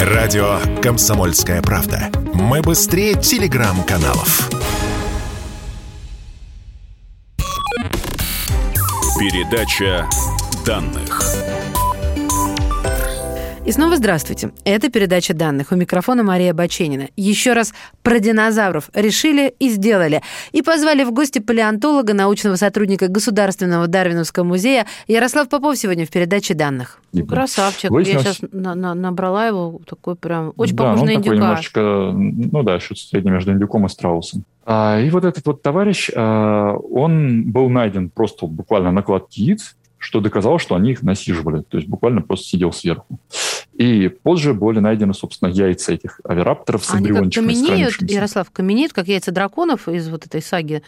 Радио 0.00 0.58
«Комсомольская 0.82 1.60
правда». 1.62 2.10
Мы 2.34 2.62
быстрее 2.62 3.14
телеграм-каналов. 3.14 4.48
Передача 9.18 10.08
данных. 10.64 11.29
И 13.70 13.72
снова 13.72 13.94
здравствуйте. 13.94 14.50
Это 14.64 14.90
передача 14.90 15.32
данных. 15.32 15.70
У 15.70 15.76
микрофона 15.76 16.24
Мария 16.24 16.52
Баченина. 16.52 17.06
Еще 17.16 17.52
раз 17.52 17.72
про 18.02 18.18
динозавров 18.18 18.90
решили 18.94 19.54
и 19.60 19.68
сделали. 19.68 20.22
И 20.50 20.60
позвали 20.60 21.04
в 21.04 21.12
гости 21.12 21.38
палеонтолога, 21.38 22.12
научного 22.12 22.56
сотрудника 22.56 23.06
Государственного 23.06 23.86
Дарвиновского 23.86 24.42
музея 24.42 24.86
Ярослав 25.06 25.48
Попов 25.48 25.76
сегодня 25.76 26.04
в 26.04 26.10
передаче 26.10 26.54
данных. 26.54 26.98
Ну, 27.12 27.24
красавчик. 27.24 27.92
Выяснилось... 27.92 28.24
Я 28.24 28.32
сейчас 28.32 28.50
на 28.50 28.72
-на 28.72 28.94
набрала 28.94 29.46
его, 29.46 29.80
такой 29.86 30.16
прям 30.16 30.52
очень 30.56 30.74
да, 30.74 30.92
похож 30.92 31.06
на 31.06 31.14
индюка. 31.14 31.22
Такой 31.22 31.36
немножечко, 31.36 31.80
ну 32.12 32.62
да, 32.64 32.80
что-то 32.80 33.00
среднее 33.02 33.34
между 33.34 33.52
индюком 33.52 33.86
и 33.86 33.88
страусом. 33.88 34.42
А, 34.66 35.00
и 35.00 35.08
вот 35.10 35.24
этот 35.24 35.46
вот 35.46 35.62
товарищ, 35.62 36.10
а, 36.16 36.74
он 36.74 37.44
был 37.52 37.68
найден 37.68 38.10
просто 38.10 38.46
буквально 38.46 38.90
на 38.90 39.02
кладке 39.02 39.44
яиц, 39.44 39.76
что 40.00 40.20
доказало, 40.20 40.58
что 40.58 40.74
они 40.74 40.92
их 40.92 41.02
насиживали. 41.02 41.62
То 41.62 41.76
есть 41.76 41.88
буквально 41.88 42.22
просто 42.22 42.46
сидел 42.46 42.72
сверху. 42.72 43.20
И 43.74 44.08
позже 44.08 44.54
были 44.54 44.78
найдены, 44.78 45.14
собственно, 45.14 45.50
яйца 45.50 45.92
этих 45.92 46.20
аверапторов 46.24 46.84
с 46.84 46.94
эмбриончиками. 46.94 47.52
Они 47.54 47.66
каменеют, 47.66 48.02
Ярослав, 48.02 48.50
каменеют, 48.50 48.92
как 48.92 49.08
яйца 49.08 49.30
драконов 49.30 49.88
из 49.88 50.08
вот 50.08 50.26
этой 50.26 50.42
саги 50.42 50.82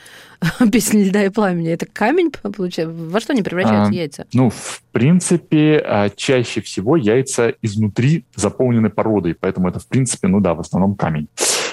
«Песни 0.72 1.04
льда 1.04 1.24
и 1.24 1.28
пламени». 1.28 1.70
Это 1.70 1.86
камень, 1.86 2.30
получается? 2.30 2.92
Во 2.92 3.20
что 3.20 3.34
они 3.34 3.42
превращаются, 3.42 3.92
а, 3.92 3.94
яйца? 3.94 4.26
Ну, 4.32 4.50
в 4.50 4.82
принципе, 4.92 5.82
а, 5.86 6.10
чаще 6.10 6.62
всего 6.62 6.96
яйца 6.96 7.54
изнутри 7.62 8.24
заполнены 8.34 8.90
породой, 8.90 9.34
поэтому 9.38 9.68
это, 9.68 9.78
в 9.78 9.86
принципе, 9.86 10.28
ну 10.28 10.40
да, 10.40 10.54
в 10.54 10.60
основном 10.60 10.94
камень. 10.94 11.28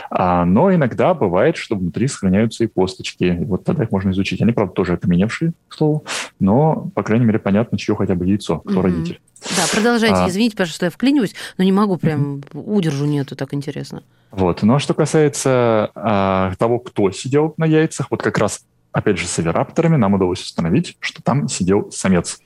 А, 0.09 0.45
но 0.45 0.73
иногда 0.73 1.13
бывает, 1.13 1.57
что 1.57 1.75
внутри 1.75 2.07
сохраняются 2.07 2.63
и 2.63 2.67
косточки. 2.67 3.37
Вот 3.41 3.63
тогда 3.63 3.83
их 3.83 3.91
можно 3.91 4.11
изучить. 4.11 4.41
Они, 4.41 4.51
правда, 4.51 4.73
тоже 4.73 4.93
окаменевшие, 4.93 5.53
к 5.67 5.75
слову, 5.75 6.03
но, 6.39 6.89
по 6.95 7.03
крайней 7.03 7.25
мере, 7.25 7.39
понятно, 7.39 7.77
чье 7.77 7.95
хотя 7.95 8.15
бы 8.15 8.25
яйцо, 8.25 8.59
кто 8.59 8.73
угу. 8.73 8.81
родитель. 8.81 9.19
Да, 9.41 9.63
продолжайте. 9.71 10.17
А... 10.17 10.29
Извините, 10.29 10.55
пожалуйста, 10.55 10.75
что 10.75 10.85
я 10.85 10.89
вклиниваюсь, 10.89 11.35
но 11.57 11.63
не 11.63 11.71
могу 11.71 11.97
прям, 11.97 12.41
удержу 12.53 13.05
нету, 13.05 13.35
так 13.35 13.53
интересно. 13.53 14.03
Вот. 14.31 14.63
Ну, 14.63 14.75
а 14.75 14.79
что 14.79 14.93
касается 14.93 15.91
а, 15.95 16.53
того, 16.57 16.79
кто 16.79 17.11
сидел 17.11 17.53
на 17.57 17.65
яйцах, 17.65 18.07
вот 18.11 18.21
как 18.21 18.37
раз, 18.37 18.65
опять 18.91 19.17
же, 19.17 19.27
с 19.27 19.39
аверапторами 19.39 19.95
нам 19.95 20.13
удалось 20.13 20.41
установить, 20.41 20.97
что 20.99 21.21
там 21.21 21.47
сидел 21.47 21.91
самец. 21.91 22.39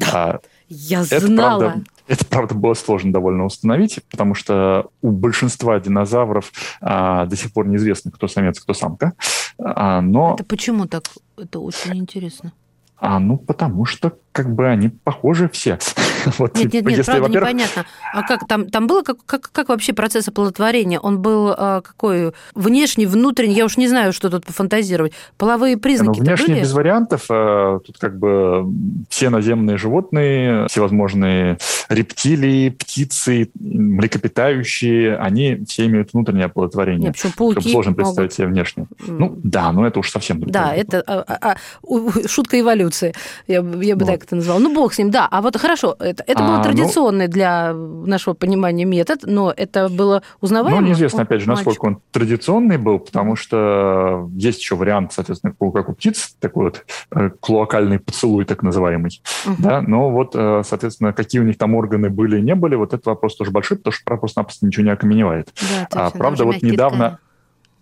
Да, 0.00 0.06
а, 0.12 0.40
я 0.68 1.02
это, 1.02 1.26
знала. 1.26 1.60
Правда, 1.60 1.84
это, 2.06 2.24
правда, 2.26 2.54
было 2.54 2.74
сложно 2.74 3.12
довольно 3.12 3.44
установить, 3.44 4.00
потому 4.10 4.34
что 4.34 4.88
у 5.02 5.10
большинства 5.10 5.78
динозавров 5.78 6.52
а, 6.80 7.26
до 7.26 7.36
сих 7.36 7.52
пор 7.52 7.68
неизвестно, 7.68 8.10
кто 8.10 8.28
самец, 8.28 8.58
кто 8.60 8.74
самка. 8.74 9.12
А, 9.58 10.00
но... 10.00 10.34
Это 10.34 10.44
почему 10.44 10.86
так? 10.86 11.04
Это 11.36 11.60
очень 11.60 11.96
интересно. 11.96 12.52
А, 13.00 13.20
ну, 13.20 13.38
потому 13.38 13.84
что 13.84 14.18
как 14.32 14.52
бы 14.54 14.66
они 14.66 14.88
похожи 14.88 15.48
все. 15.48 15.78
вот, 16.38 16.56
нет, 16.56 16.72
нет, 16.72 16.84
нет, 16.84 17.06
правда 17.06 17.28
непонятно. 17.28 17.84
А 18.12 18.22
как 18.22 18.46
там, 18.46 18.68
там 18.68 18.86
было, 18.86 19.02
как, 19.02 19.24
как, 19.24 19.50
как 19.52 19.68
вообще 19.68 19.92
процесс 19.92 20.28
оплодотворения? 20.28 20.98
Он 21.00 21.20
был 21.20 21.54
а, 21.56 21.80
какой? 21.80 22.32
Внешний, 22.54 23.06
внутренний? 23.06 23.54
Я 23.54 23.64
уж 23.64 23.76
не 23.76 23.88
знаю, 23.88 24.12
что 24.12 24.30
тут 24.30 24.46
пофантазировать. 24.46 25.12
Половые 25.36 25.76
признаки 25.76 26.18
ну, 26.18 26.24
внешне 26.24 26.54
были? 26.54 26.60
без 26.60 26.72
вариантов. 26.72 27.26
А, 27.30 27.78
тут 27.80 27.98
как 27.98 28.18
бы 28.18 28.66
все 29.08 29.30
наземные 29.30 29.76
животные, 29.76 30.66
всевозможные 30.68 31.58
рептилии, 31.88 32.70
птицы, 32.70 33.50
млекопитающие, 33.58 35.16
они 35.16 35.64
все 35.66 35.86
имеют 35.86 36.12
внутреннее 36.12 36.46
оплодотворение. 36.46 37.08
Нет, 37.08 37.12
почему 37.14 37.32
пауки 37.36 37.70
Сложно 37.70 37.92
представить 37.92 38.18
могут... 38.18 38.32
себе 38.32 38.46
внешне. 38.46 38.86
Ну, 39.06 39.38
да, 39.42 39.72
но 39.72 39.86
это 39.86 40.00
уж 40.00 40.10
совсем 40.10 40.40
другое. 40.40 40.52
Да, 40.52 40.74
это 40.74 41.02
а, 41.06 41.24
а, 41.26 41.56
а, 41.86 42.28
шутка 42.28 42.60
эволюции. 42.60 43.14
Я, 43.46 43.56
я 43.56 43.96
бы 43.96 44.04
вот. 44.04 44.06
так 44.06 44.24
это 44.24 44.36
назвала. 44.36 44.60
Ну, 44.60 44.74
бог 44.74 44.92
с 44.94 44.98
ним, 44.98 45.10
да. 45.10 45.28
А 45.30 45.40
вот 45.40 45.56
хорошо, 45.56 45.96
это, 46.20 46.32
это 46.32 46.42
был 46.42 46.54
а, 46.54 46.56
ну 46.58 46.62
традиционный 46.62 47.26
ну, 47.26 47.32
для 47.32 47.72
нашего 47.72 48.34
понимания 48.34 48.84
метод, 48.84 49.20
но 49.24 49.52
это 49.54 49.88
было 49.88 50.22
узнаваемо? 50.40 50.80
Ну, 50.80 50.86
неизвестно, 50.88 51.22
опять 51.22 51.42
же, 51.42 51.48
насколько 51.48 51.86
он 51.86 52.00
традиционный 52.10 52.78
был, 52.78 52.98
потому 52.98 53.36
что 53.36 54.28
есть 54.34 54.60
еще 54.60 54.76
вариант, 54.76 55.12
соответственно, 55.12 55.54
как 55.72 55.88
у 55.88 55.92
птиц, 55.94 56.36
такой 56.40 56.64
вот 56.64 56.84
э, 57.12 57.30
клоакальный 57.40 57.98
поцелуй, 57.98 58.44
так 58.44 58.62
называемый. 58.62 59.20
Угу. 59.46 59.56
Да? 59.58 59.80
Но 59.82 60.10
вот, 60.10 60.32
э, 60.34 60.62
соответственно, 60.64 61.12
какие 61.12 61.40
у 61.40 61.44
них 61.44 61.58
там 61.58 61.74
органы 61.74 62.10
были 62.10 62.38
и 62.38 62.42
не 62.42 62.54
были, 62.54 62.74
вот 62.74 62.94
этот 62.94 63.06
вопрос 63.06 63.36
тоже 63.36 63.50
большой, 63.50 63.78
потому 63.78 63.92
что 63.92 64.16
просто-напросто 64.16 64.66
ничего 64.66 64.84
не 64.84 64.90
окаменевает. 64.90 65.52
Да, 65.90 66.06
а, 66.06 66.10
правда, 66.10 66.44
вот 66.44 66.62
недавно... 66.62 67.06
Ткани 67.06 67.18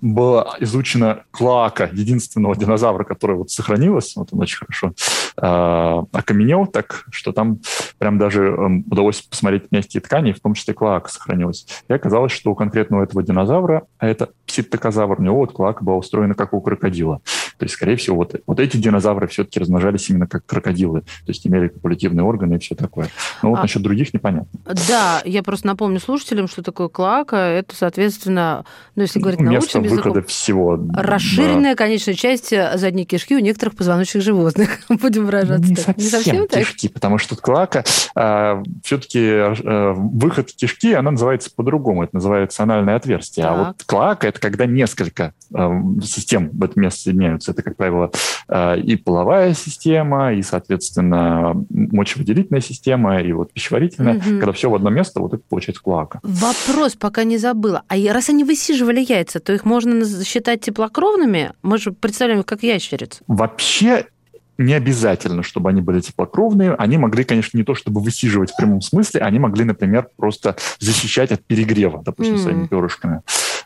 была 0.00 0.56
изучена 0.60 1.24
клоака 1.30 1.90
единственного 1.92 2.56
динозавра, 2.56 3.04
который 3.04 3.36
вот 3.36 3.50
сохранилась, 3.50 4.14
вот 4.16 4.28
он 4.32 4.40
очень 4.40 4.58
хорошо 4.58 4.92
э, 5.36 6.02
окаменел, 6.12 6.66
так 6.66 7.06
что 7.10 7.32
там 7.32 7.60
прям 7.98 8.18
даже 8.18 8.44
э, 8.44 8.66
удалось 8.90 9.22
посмотреть 9.22 9.70
мягкие 9.70 10.00
ткани, 10.00 10.32
в 10.32 10.40
том 10.40 10.54
числе 10.54 10.74
клоака 10.74 11.08
сохранилась. 11.08 11.66
И 11.88 11.92
оказалось, 11.92 12.32
что 12.32 12.50
у 12.50 12.54
конкретного 12.54 13.04
этого 13.04 13.22
динозавра, 13.22 13.86
а 13.98 14.06
это 14.06 14.30
пситтокозавр, 14.46 15.20
у 15.20 15.22
него 15.22 15.36
вот 15.36 15.52
клоака 15.52 15.84
была 15.84 15.96
устроена 15.96 16.34
как 16.34 16.52
у 16.52 16.60
крокодила. 16.60 17.20
То 17.58 17.64
есть, 17.64 17.74
скорее 17.74 17.96
всего, 17.96 18.16
вот, 18.16 18.34
вот 18.46 18.60
эти 18.60 18.76
динозавры 18.76 19.26
все-таки 19.28 19.60
размножались 19.60 20.08
именно 20.10 20.26
как 20.26 20.44
крокодилы, 20.46 21.00
то 21.00 21.28
есть 21.28 21.46
имели 21.46 21.68
копулятивные 21.68 22.24
органы 22.24 22.54
и 22.54 22.58
все 22.58 22.74
такое. 22.74 23.08
Но 23.42 23.50
вот 23.50 23.58
а, 23.58 23.62
насчет 23.62 23.82
других 23.82 24.12
непонятно. 24.14 24.48
Да, 24.88 25.22
я 25.24 25.42
просто 25.42 25.66
напомню 25.66 26.00
слушателям, 26.00 26.48
что 26.48 26.62
такое 26.62 26.88
клоака. 26.88 27.36
Это, 27.36 27.74
соответственно, 27.74 28.64
ну, 28.94 29.02
если 29.02 29.20
говорить 29.20 29.40
ну, 29.40 29.52
научным 29.52 29.84
языком, 29.84 30.22
всего. 30.24 30.78
Расширенная 30.94 31.74
да. 31.74 31.76
конечная 31.76 32.14
часть 32.14 32.50
задней 32.50 33.04
кишки 33.04 33.36
у 33.36 33.38
некоторых 33.38 33.76
позвоночных 33.76 34.22
животных. 34.22 34.80
Будем 34.88 35.26
выражаться 35.26 35.68
не 35.68 35.76
так. 35.76 35.96
Не 35.96 36.04
совсем 36.04 36.48
кишки, 36.48 36.88
так? 36.88 36.94
потому 36.94 37.18
что 37.18 37.36
клака 37.36 37.84
а, 38.14 38.62
все-таки 38.82 39.20
а, 39.22 39.92
выход 39.94 40.52
кишки, 40.52 40.92
она 40.92 41.12
называется 41.12 41.50
по-другому. 41.54 42.04
Это 42.04 42.16
называется 42.16 42.62
анальное 42.62 42.96
отверстие. 42.96 43.44
Так. 43.44 43.52
А 43.52 43.64
вот 43.64 43.82
клака– 43.84 44.28
это 44.28 44.40
когда 44.40 44.66
несколько 44.66 45.32
а, 45.52 45.72
систем 46.02 46.50
в 46.52 46.62
этом 46.62 46.82
месте 46.82 47.02
соединяются. 47.02 47.45
Это, 47.52 47.62
как 47.62 47.76
правило, 47.76 48.10
а, 48.48 48.74
и 48.74 48.96
половая 48.96 49.54
система, 49.54 50.34
и, 50.34 50.42
соответственно, 50.42 51.54
мочевыделительная 51.70 52.60
система, 52.60 53.20
и 53.20 53.32
вот 53.32 53.52
пищеварительная. 53.52 54.16
Угу. 54.16 54.38
Когда 54.38 54.52
все 54.52 54.70
в 54.70 54.74
одно 54.74 54.90
место, 54.90 55.20
вот 55.20 55.34
это 55.34 55.42
получается 55.48 55.82
клака. 55.82 56.20
Вопрос 56.22 56.94
пока 56.96 57.24
не 57.24 57.38
забыла. 57.38 57.82
А 57.88 57.94
раз 58.12 58.28
они 58.28 58.44
высиживали 58.44 59.00
яйца, 59.00 59.40
то 59.40 59.52
их 59.52 59.64
можно 59.64 60.04
считать 60.24 60.60
теплокровными? 60.60 61.52
Мы 61.62 61.78
же 61.78 61.92
представляем 61.92 62.40
их 62.40 62.46
как 62.46 62.62
ящериц. 62.62 63.20
Вообще 63.26 64.06
не 64.58 64.72
обязательно, 64.72 65.42
чтобы 65.42 65.70
они 65.70 65.80
были 65.82 66.00
теплокровные. 66.00 66.74
Они 66.74 66.96
могли, 66.96 67.24
конечно, 67.24 67.56
не 67.58 67.64
то 67.64 67.74
чтобы 67.74 68.00
высиживать 68.00 68.52
в 68.52 68.56
прямом 68.56 68.80
смысле, 68.80 69.20
они 69.20 69.38
могли, 69.38 69.64
например, 69.64 70.08
просто 70.16 70.56
защищать 70.78 71.32
от 71.32 71.44
перегрева, 71.44 72.02
допустим, 72.02 72.36
mm-hmm. 72.36 72.42
своими 72.42 72.66
перышками. 72.66 73.20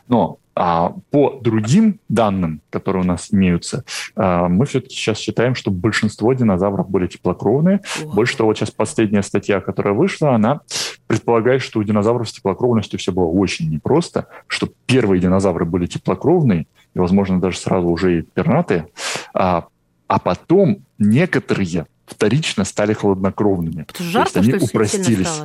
Но 0.07 0.39
а, 0.53 0.93
по 1.11 1.39
другим 1.41 1.99
данным, 2.09 2.61
которые 2.69 3.03
у 3.03 3.07
нас 3.07 3.29
имеются, 3.31 3.85
а, 4.15 4.47
мы 4.47 4.65
все-таки 4.65 4.95
сейчас 4.95 5.17
считаем, 5.17 5.55
что 5.55 5.71
большинство 5.71 6.33
динозавров 6.33 6.89
были 6.89 7.07
теплокровные. 7.07 7.81
Wow. 8.01 8.15
Больше 8.15 8.37
того, 8.37 8.53
сейчас 8.53 8.71
последняя 8.71 9.23
статья, 9.23 9.61
которая 9.61 9.93
вышла, 9.93 10.35
она 10.35 10.61
предполагает, 11.07 11.61
что 11.61 11.79
у 11.79 11.83
динозавров 11.83 12.29
с 12.29 12.33
теплокровностью 12.33 12.99
все 12.99 13.11
было 13.11 13.25
очень 13.25 13.69
непросто, 13.69 14.27
что 14.47 14.69
первые 14.85 15.21
динозавры 15.21 15.65
были 15.65 15.85
теплокровные, 15.85 16.67
и, 16.93 16.99
возможно, 16.99 17.39
даже 17.39 17.57
сразу 17.57 17.87
уже 17.87 18.19
и 18.19 18.21
пернатые, 18.21 18.87
а, 19.33 19.67
а 20.07 20.19
потом 20.19 20.79
некоторые 20.97 21.85
вторично 22.11 22.65
стали 22.65 22.93
холоднокровными. 22.93 23.85
Жарко, 23.99 24.33
То 24.33 24.39
есть 24.39 24.53
они 24.53 24.63
упростились. 24.63 25.41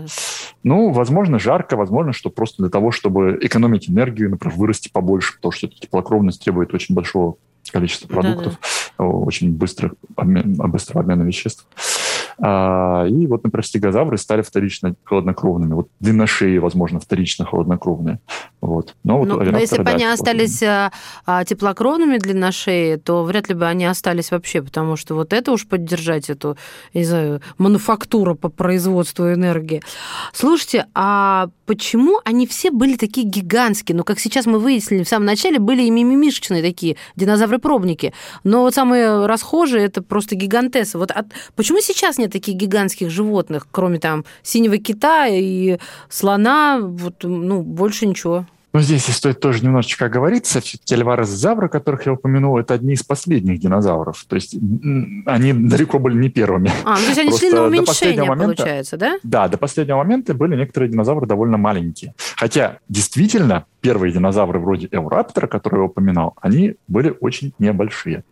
Ну, 0.62 0.90
возможно, 0.90 1.38
жарко, 1.38 1.76
возможно, 1.76 2.12
что 2.12 2.30
просто 2.30 2.62
для 2.62 2.70
того, 2.70 2.90
чтобы 2.90 3.38
экономить 3.40 3.88
энергию, 3.88 4.30
например, 4.30 4.56
вырасти 4.56 4.88
побольше, 4.88 5.36
потому 5.36 5.52
что 5.52 5.68
теплокровность 5.68 6.42
требует 6.42 6.74
очень 6.74 6.94
большого 6.94 7.36
количества 7.70 8.06
продуктов, 8.08 8.54
да, 8.54 8.68
да. 8.98 9.04
очень 9.04 9.52
быстрых 9.52 9.94
обмен, 10.16 10.54
быстрого 10.54 11.00
обмена 11.00 11.22
веществ. 11.22 11.66
А, 12.38 13.06
и 13.08 13.26
вот, 13.26 13.44
например, 13.44 13.64
стегозавры 13.64 14.18
стали 14.18 14.42
вторично 14.42 14.94
холоднокровными. 15.04 15.74
Вот 15.74 15.88
длинношеи, 16.00 16.58
возможно, 16.58 17.00
вторично 17.00 17.44
холоднокровные. 17.44 18.20
Вот. 18.66 18.96
Но, 19.04 19.18
вот, 19.18 19.28
но, 19.28 19.36
но 19.36 19.58
если 19.58 19.80
бы 19.80 19.90
они 19.90 20.04
остались 20.04 20.60
а, 20.60 20.90
а, 21.24 21.44
теплокровными 21.44 22.18
длинношеи, 22.18 22.96
то 22.96 23.22
вряд 23.22 23.48
ли 23.48 23.54
бы 23.54 23.64
они 23.66 23.86
остались 23.86 24.32
вообще, 24.32 24.60
потому 24.60 24.96
что 24.96 25.14
вот 25.14 25.32
это 25.32 25.52
уж 25.52 25.68
поддержать 25.68 26.28
эту, 26.30 26.56
не 26.92 27.04
знаю, 27.04 27.40
мануфактуру 27.58 28.34
по 28.34 28.48
производству 28.48 29.32
энергии. 29.32 29.82
Слушайте, 30.32 30.86
а 30.94 31.48
почему 31.66 32.20
они 32.24 32.48
все 32.48 32.72
были 32.72 32.96
такие 32.96 33.24
гигантские? 33.24 33.96
Ну, 33.96 34.02
как 34.02 34.18
сейчас 34.18 34.46
мы 34.46 34.58
выяснили, 34.58 35.04
в 35.04 35.08
самом 35.08 35.26
начале 35.26 35.60
были 35.60 35.82
и 35.82 35.90
мимимишечные 35.90 36.60
такие 36.60 36.96
динозавры-пробники. 37.14 38.12
Но 38.42 38.62
вот 38.62 38.74
самые 38.74 39.26
расхожие 39.26 39.84
это 39.84 40.02
просто 40.02 40.34
гигантесы. 40.34 40.98
Вот 40.98 41.12
от... 41.12 41.26
почему 41.54 41.78
сейчас 41.80 42.18
нет 42.18 42.32
таких 42.32 42.56
гигантских 42.56 43.10
животных, 43.10 43.68
кроме 43.70 44.00
там 44.00 44.24
синего 44.42 44.76
кита 44.78 45.28
и 45.28 45.78
слона? 46.08 46.80
Вот, 46.80 47.22
ну, 47.22 47.62
больше 47.62 48.06
ничего. 48.06 48.44
Но 48.76 48.82
здесь 48.82 49.06
стоит 49.06 49.40
тоже 49.40 49.64
немножечко 49.64 50.04
оговориться. 50.04 50.60
Все-таки 50.60 50.94
альварезы-завры, 50.94 51.70
которых 51.70 52.04
я 52.04 52.12
упомянул, 52.12 52.58
это 52.58 52.74
одни 52.74 52.92
из 52.92 53.02
последних 53.02 53.58
динозавров. 53.58 54.26
То 54.28 54.36
есть 54.36 54.54
они 55.24 55.54
далеко 55.54 55.98
были 55.98 56.18
не 56.18 56.28
первыми. 56.28 56.70
А, 56.84 56.90
ну, 56.90 56.96
то 56.96 57.06
есть 57.06 57.18
они 57.18 57.28
Просто 57.30 57.46
шли 57.46 57.56
на 57.56 57.64
уменьшение, 57.64 58.24
момента, 58.24 58.44
получается, 58.44 58.98
да? 58.98 59.18
Да, 59.22 59.48
до 59.48 59.56
последнего 59.56 59.96
момента 59.96 60.34
были 60.34 60.56
некоторые 60.56 60.90
динозавры 60.90 61.26
довольно 61.26 61.56
маленькие. 61.56 62.12
Хотя, 62.36 62.80
действительно, 62.86 63.64
первые 63.80 64.12
динозавры 64.12 64.58
вроде 64.58 64.88
Эураптора, 64.90 65.46
который 65.46 65.76
я 65.76 65.84
упоминал, 65.84 66.34
они 66.42 66.74
были 66.86 67.16
очень 67.18 67.54
небольшие. 67.58 68.24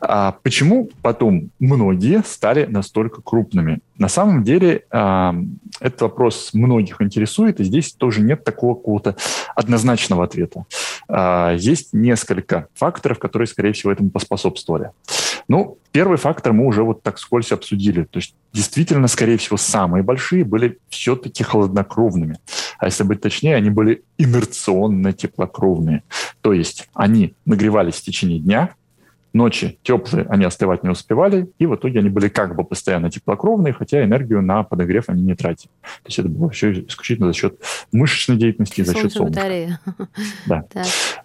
А 0.00 0.32
почему 0.42 0.90
потом 1.02 1.50
многие 1.58 2.22
стали 2.24 2.66
настолько 2.66 3.22
крупными? 3.22 3.80
На 3.98 4.08
самом 4.08 4.42
деле 4.44 4.84
а, 4.90 5.34
этот 5.80 6.02
вопрос 6.02 6.50
многих 6.52 7.00
интересует, 7.00 7.60
и 7.60 7.64
здесь 7.64 7.92
тоже 7.92 8.20
нет 8.20 8.44
такого 8.44 8.74
какого-то 8.74 9.16
однозначного 9.54 10.24
ответа. 10.24 10.64
А, 11.08 11.54
есть 11.54 11.92
несколько 11.92 12.68
факторов, 12.74 13.18
которые, 13.18 13.46
скорее 13.46 13.72
всего, 13.72 13.92
этому 13.92 14.10
поспособствовали. 14.10 14.90
Ну, 15.48 15.78
первый 15.92 16.16
фактор 16.16 16.52
мы 16.52 16.66
уже 16.66 16.82
вот 16.82 17.02
так 17.02 17.18
скользь 17.18 17.52
обсудили. 17.52 18.04
То 18.04 18.18
есть 18.18 18.34
действительно, 18.52 19.08
скорее 19.08 19.36
всего, 19.36 19.56
самые 19.56 20.02
большие 20.02 20.44
были 20.44 20.78
все-таки 20.88 21.44
холоднокровными. 21.44 22.38
А 22.78 22.86
если 22.86 23.04
быть 23.04 23.20
точнее, 23.20 23.56
они 23.56 23.70
были 23.70 24.02
инерционно 24.16 25.12
теплокровные. 25.12 26.02
То 26.40 26.52
есть 26.52 26.88
они 26.94 27.34
нагревались 27.44 27.96
в 27.96 28.02
течение 28.02 28.38
дня, 28.38 28.70
Ночи 29.34 29.80
теплые, 29.82 30.26
они 30.28 30.44
остывать 30.44 30.84
не 30.84 30.90
успевали, 30.90 31.50
и 31.58 31.66
в 31.66 31.74
итоге 31.74 31.98
они 31.98 32.08
были 32.08 32.28
как 32.28 32.54
бы 32.54 32.62
постоянно 32.62 33.10
теплокровные, 33.10 33.72
хотя 33.72 34.04
энергию 34.04 34.42
на 34.42 34.62
подогрев 34.62 35.08
они 35.08 35.24
не 35.24 35.34
тратили. 35.34 35.70
То 35.82 36.06
есть 36.06 36.20
это 36.20 36.28
было 36.28 36.50
все 36.50 36.72
исключительно 36.86 37.26
за 37.26 37.34
счет 37.34 37.58
мышечной 37.90 38.36
деятельности 38.36 38.80
и 38.80 38.84
за 38.84 38.94
счет 38.94 39.12
солнца. 39.12 39.40
Батарея. 39.40 39.80
Да. 40.46 40.64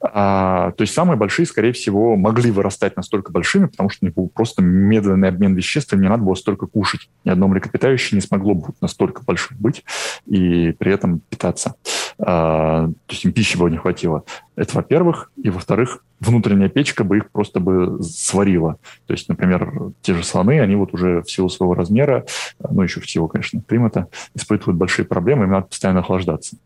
А, 0.01 0.71
то 0.71 0.81
есть 0.81 0.93
самые 0.93 1.17
большие, 1.17 1.45
скорее 1.45 1.71
всего, 1.71 2.15
могли 2.15 2.51
вырастать 2.51 2.95
настолько 2.95 3.31
большими, 3.31 3.67
потому 3.67 3.89
что 3.89 4.03
у 4.03 4.07
них 4.07 4.15
был 4.15 4.27
просто 4.27 4.61
медленный 4.63 5.27
обмен 5.27 5.53
веществ, 5.55 5.93
им 5.93 6.01
не 6.01 6.09
надо 6.09 6.23
было 6.23 6.35
столько 6.35 6.65
кушать. 6.67 7.09
Ни 7.25 7.29
одно 7.29 7.47
млекопитающее 7.47 8.17
не 8.17 8.21
смогло 8.21 8.55
бы 8.55 8.73
настолько 8.81 9.21
большим 9.23 9.57
быть 9.59 9.83
и 10.25 10.71
при 10.79 10.91
этом 10.91 11.19
питаться. 11.29 11.75
А, 12.17 12.87
то 12.87 13.13
есть 13.13 13.23
им 13.25 13.33
пищи 13.33 13.57
бы 13.57 13.69
не 13.69 13.77
хватило. 13.77 14.23
Это 14.59 14.75
во-первых. 14.75 15.31
И 15.41 15.49
во-вторых, 15.49 16.03
внутренняя 16.19 16.67
печка 16.67 17.05
бы 17.05 17.17
их 17.17 17.31
просто 17.31 17.61
бы 17.61 18.03
сварила. 18.03 18.77
То 19.07 19.13
есть, 19.13 19.29
например, 19.29 19.93
те 20.01 20.13
же 20.13 20.23
слоны, 20.23 20.59
они 20.59 20.75
вот 20.75 20.93
уже 20.93 21.21
в 21.21 21.31
силу 21.31 21.47
своего 21.47 21.75
размера, 21.75 22.25
ну, 22.59 22.81
еще 22.81 22.99
в 22.99 23.09
силу, 23.09 23.29
конечно, 23.29 23.61
климата, 23.61 24.07
испытывают 24.35 24.77
большие 24.77 25.05
проблемы, 25.05 25.45
им 25.45 25.51
надо 25.51 25.67
постоянно 25.67 26.01
охлаждаться. 26.01 26.57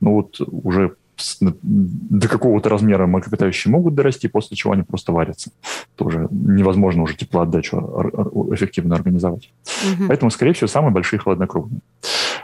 Ну, 0.00 0.14
вот 0.14 0.40
уже 0.40 0.94
до 1.42 2.26
какого-то 2.26 2.70
размера 2.70 3.06
млекопитающие 3.06 3.70
могут 3.70 3.94
дорасти, 3.94 4.28
после 4.28 4.56
чего 4.56 4.72
они 4.72 4.82
просто 4.82 5.12
варятся. 5.12 5.50
Тоже 5.94 6.28
невозможно 6.30 7.02
уже 7.02 7.16
теплоотдачу 7.16 7.76
эффективно 8.54 8.96
организовать. 8.96 9.52
Угу. 9.92 10.08
Поэтому, 10.08 10.30
скорее 10.30 10.54
всего, 10.54 10.68
самые 10.68 10.90
большие 10.90 11.20
холоднокровные. 11.20 11.80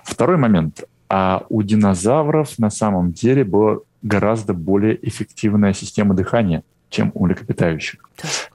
Второй 0.05 0.37
момент. 0.37 0.85
А 1.09 1.47
у 1.49 1.63
динозавров 1.63 2.59
на 2.59 2.69
самом 2.69 3.13
деле 3.13 3.43
была 3.43 3.79
гораздо 4.03 4.55
более 4.55 4.99
эффективная 5.07 5.73
система 5.73 6.15
дыхания, 6.15 6.63
чем 6.91 7.11
у 7.15 7.27
млекопитающих. 7.27 8.01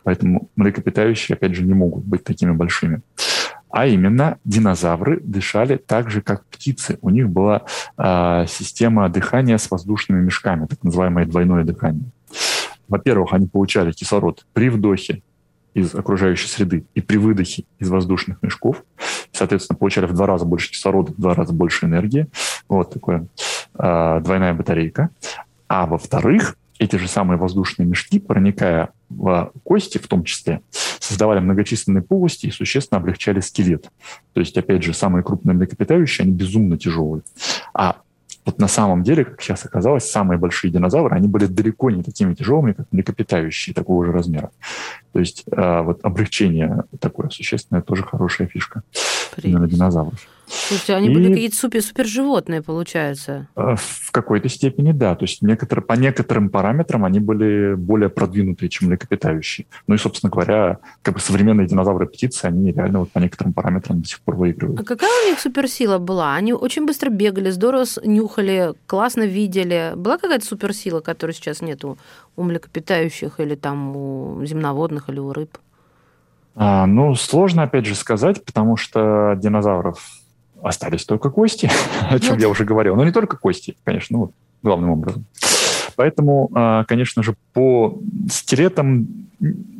Поэтому 0.03 0.49
млекопитающие, 0.55 1.35
опять 1.35 1.55
же, 1.55 1.63
не 1.63 1.73
могут 1.73 2.05
быть 2.05 2.23
такими 2.23 2.51
большими. 2.51 3.01
А 3.69 3.87
именно, 3.87 4.37
динозавры 4.45 5.19
дышали 5.19 5.77
так 5.77 6.11
же, 6.11 6.21
как 6.21 6.45
птицы. 6.45 6.99
У 7.01 7.09
них 7.09 7.27
была 7.29 7.63
э, 7.97 8.45
система 8.47 9.09
дыхания 9.09 9.57
с 9.57 9.69
воздушными 9.71 10.21
мешками, 10.21 10.67
так 10.67 10.83
называемое 10.83 11.25
двойное 11.25 11.63
дыхание. 11.63 12.05
Во-первых, 12.87 13.33
они 13.33 13.47
получали 13.47 13.91
кислород 13.91 14.45
при 14.53 14.69
вдохе 14.69 15.23
из 15.73 15.95
окружающей 15.95 16.47
среды 16.47 16.85
и 16.93 17.01
при 17.01 17.17
выдохе 17.17 17.65
из 17.79 17.89
воздушных 17.89 18.41
мешков. 18.41 18.83
Соответственно, 19.31 19.77
получали 19.77 20.05
в 20.05 20.13
два 20.13 20.27
раза 20.27 20.45
больше 20.45 20.71
кислорода, 20.71 21.11
в 21.11 21.19
два 21.19 21.33
раза 21.33 21.53
больше 21.53 21.85
энергии. 21.85 22.27
Вот 22.69 22.93
такое 22.93 23.27
э, 23.77 24.19
двойная 24.23 24.53
батарейка. 24.53 25.09
А 25.67 25.85
во-вторых, 25.85 26.55
эти 26.79 26.95
же 26.97 27.07
самые 27.07 27.37
воздушные 27.37 27.87
мешки, 27.87 28.19
проникая 28.19 28.89
в 29.09 29.51
кости 29.63 29.97
в 29.97 30.07
том 30.07 30.23
числе, 30.23 30.61
создавали 30.99 31.39
многочисленные 31.39 32.01
полости 32.01 32.47
и 32.47 32.51
существенно 32.51 32.99
облегчали 32.99 33.39
скелет. 33.39 33.89
То 34.33 34.39
есть, 34.39 34.57
опять 34.57 34.83
же, 34.83 34.93
самые 34.93 35.23
крупные 35.23 35.55
млекопитающие, 35.55 36.25
они 36.25 36.33
безумно 36.33 36.77
тяжелые. 36.77 37.23
А 37.73 37.97
вот 38.45 38.59
на 38.59 38.67
самом 38.67 39.03
деле, 39.03 39.25
как 39.25 39.41
сейчас 39.41 39.65
оказалось, 39.65 40.09
самые 40.09 40.37
большие 40.37 40.71
динозавры, 40.71 41.15
они 41.15 41.27
были 41.27 41.45
далеко 41.45 41.89
не 41.91 42.03
такими 42.03 42.33
тяжелыми, 42.33 42.73
как 42.73 42.87
млекопитающие 42.91 43.73
такого 43.73 44.05
же 44.05 44.11
размера. 44.11 44.51
То 45.13 45.19
есть 45.19 45.43
э, 45.51 45.81
вот 45.81 45.99
облегчение 46.03 46.83
такое 46.99 47.29
существенное 47.29 47.81
тоже 47.81 48.03
хорошая 48.03 48.47
фишка 48.47 48.83
Привет. 49.35 49.55
именно 49.55 49.67
динозавров. 49.67 50.27
Слушайте, 50.47 50.95
они 50.95 51.07
и, 51.07 51.13
были 51.13 51.33
какие-то 51.33 51.55
супер, 51.55 51.81
супер 51.81 52.05
животные, 52.05 52.61
получается. 52.61 53.47
Э, 53.55 53.75
в 53.77 54.11
какой-то 54.11 54.49
степени, 54.49 54.91
да. 54.91 55.15
То 55.15 55.23
есть 55.23 55.41
некоторые, 55.41 55.83
по 55.83 55.93
некоторым 55.93 56.49
параметрам 56.49 57.05
они 57.05 57.19
были 57.19 57.75
более 57.75 58.09
продвинутые, 58.09 58.69
чем 58.69 58.89
млекопитающие. 58.89 59.67
Ну 59.87 59.95
и, 59.95 59.97
собственно 59.97 60.29
говоря, 60.29 60.79
как 61.01 61.15
бы 61.15 61.19
современные 61.19 61.67
динозавры 61.67 62.07
птицы, 62.07 62.45
они 62.45 62.71
реально 62.71 62.99
вот 62.99 63.11
по 63.11 63.19
некоторым 63.19 63.53
параметрам 63.53 64.01
до 64.01 64.07
сих 64.07 64.19
пор 64.21 64.35
выигрывают. 64.35 64.79
А 64.79 64.83
какая 64.83 65.25
у 65.25 65.29
них 65.29 65.39
суперсила 65.39 65.97
была? 65.97 66.35
Они 66.35 66.53
очень 66.53 66.85
быстро 66.85 67.09
бегали, 67.09 67.49
здорово 67.49 67.85
нюхали, 68.03 68.73
классно 68.85 69.23
видели. 69.23 69.93
Была 69.95 70.17
какая-то 70.17 70.45
суперсила, 70.45 70.99
которой 70.99 71.31
сейчас 71.31 71.61
нет 71.61 71.83
у, 71.85 71.97
у 72.35 72.43
млекопитающих 72.43 73.39
или 73.39 73.55
там 73.55 73.95
у 73.95 74.45
земноводных 74.45 75.09
или 75.09 75.19
у 75.19 75.33
рыб? 75.33 75.57
А, 76.55 76.85
ну, 76.85 77.15
сложно, 77.15 77.63
опять 77.63 77.85
же, 77.85 77.95
сказать, 77.95 78.43
потому 78.45 78.77
что 78.77 79.33
динозавров 79.35 80.22
остались 80.63 81.05
только 81.05 81.29
кости, 81.29 81.69
о 82.09 82.19
чем 82.19 82.37
я 82.37 82.49
уже 82.49 82.63
говорил. 82.63 82.95
Но 82.95 83.05
не 83.05 83.11
только 83.11 83.37
кости, 83.37 83.75
конечно, 83.83 84.17
ну, 84.17 84.33
главным 84.61 84.91
образом. 84.91 85.25
Поэтому, 85.95 86.49
а, 86.55 86.85
конечно 86.85 87.21
же, 87.23 87.35
по 87.53 87.99
скелетам 88.31 89.07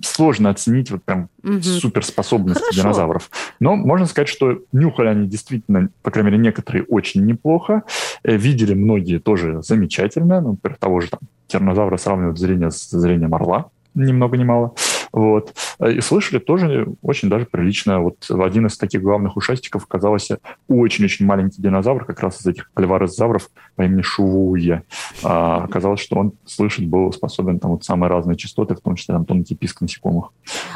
сложно 0.03 0.49
оценить 0.49 0.91
вот 0.91 1.03
прям 1.03 1.29
угу. 1.43 1.61
суперспособности 1.61 2.61
Хорошо. 2.61 2.81
динозавров. 2.81 3.29
Но 3.59 3.75
можно 3.75 4.05
сказать, 4.05 4.27
что 4.27 4.59
нюхали 4.71 5.07
они 5.07 5.27
действительно, 5.27 5.89
по 6.01 6.11
крайней 6.11 6.31
мере, 6.31 6.43
некоторые 6.43 6.83
очень 6.83 7.25
неплохо. 7.25 7.83
Э, 8.23 8.35
видели 8.35 8.73
многие 8.73 9.19
тоже 9.19 9.61
замечательно. 9.61 10.41
Например, 10.41 10.77
того 10.77 10.99
же 10.99 11.09
там 11.09 11.21
тиранозавра 11.47 11.97
сравнивают 11.97 12.37
зрение 12.37 12.71
с 12.71 12.89
зрением 12.89 13.33
орла, 13.33 13.69
ни 13.95 14.11
много 14.11 14.37
ни 14.37 14.43
мало. 14.43 14.73
Вот. 15.13 15.54
И 15.88 16.02
слышали 16.02 16.39
тоже 16.39 16.88
очень 17.04 17.30
даже 17.30 17.45
прилично. 17.45 18.02
Вот 18.02 18.30
один 18.30 18.65
из 18.65 18.78
таких 18.78 19.04
главных 19.04 19.38
ушастиков 19.38 19.84
оказался 19.84 20.39
очень-очень 20.67 21.26
маленький 21.26 21.62
динозавр, 21.62 22.04
как 22.04 22.19
раз 22.19 22.41
из 22.41 22.47
этих 22.47 22.71
альварезавров 22.76 23.49
по 23.76 23.84
имени 23.84 24.02
Шувуя. 24.02 24.84
А, 25.23 25.63
оказалось, 25.63 25.99
что 25.99 26.15
он 26.15 26.34
слышать 26.45 26.88
был 26.88 27.13
способен 27.13 27.60
там 27.60 27.71
вот 27.71 27.84
самые 27.84 28.10
разные 28.10 28.38
частоты, 28.38 28.73
в 28.73 28.82
том 28.82 28.95
числе 28.95 29.13
там 29.13 29.26
тонкий 29.26 29.56
писк 29.56 29.82
насекомых. 29.82 30.32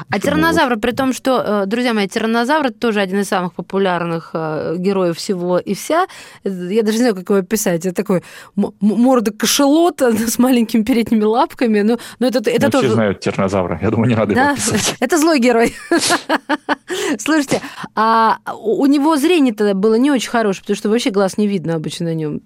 А 0.09 0.19
тираннозавры, 0.19 0.75
вот... 0.75 0.81
при 0.81 0.91
том, 0.91 1.13
что, 1.13 1.63
э, 1.63 1.65
друзья 1.65 1.95
мои, 1.95 2.07
тираннозавр 2.07 2.71
тоже 2.71 3.01
один 3.01 3.21
из 3.21 3.27
самых 3.27 3.53
популярных 3.53 4.31
э, 4.33 4.75
героев 4.77 5.17
всего 5.17 5.57
и 5.57 5.73
вся. 5.73 6.05
Я 6.43 6.83
даже 6.83 6.97
не 6.97 7.03
знаю, 7.03 7.15
как 7.15 7.27
его 7.29 7.39
описать. 7.39 7.87
Это 7.87 7.95
такой 7.95 8.21
морда 8.55 9.31
кошелота 9.31 10.11
с 10.27 10.37
маленькими 10.37 10.83
передними 10.83 11.23
лапками. 11.23 11.81
Но, 11.81 11.97
но 12.19 12.27
это, 12.27 12.47
это 12.49 12.67
ну, 12.67 12.71
тоже... 12.71 12.87
Все 12.87 12.93
знают 12.93 13.19
тиранозавра. 13.19 13.79
Я 13.81 13.89
думаю, 13.89 14.09
не 14.09 14.15
надо 14.15 14.26
да? 14.35 14.47
его 14.51 14.55
писать. 14.55 14.95
Это 14.99 15.17
злой 15.17 15.39
герой. 15.39 15.75
Слушайте, 17.19 17.61
а 17.95 18.39
у 18.59 18.85
него 18.85 19.17
зрение 19.17 19.53
тогда 19.53 19.73
было 19.73 19.95
не 19.95 20.11
очень 20.11 20.29
хорошее, 20.29 20.61
потому 20.61 20.77
что 20.77 20.89
вообще 20.89 21.09
глаз 21.11 21.37
не 21.37 21.47
видно 21.47 21.75
обычно 21.75 22.07
на 22.07 22.13
нем. 22.13 22.41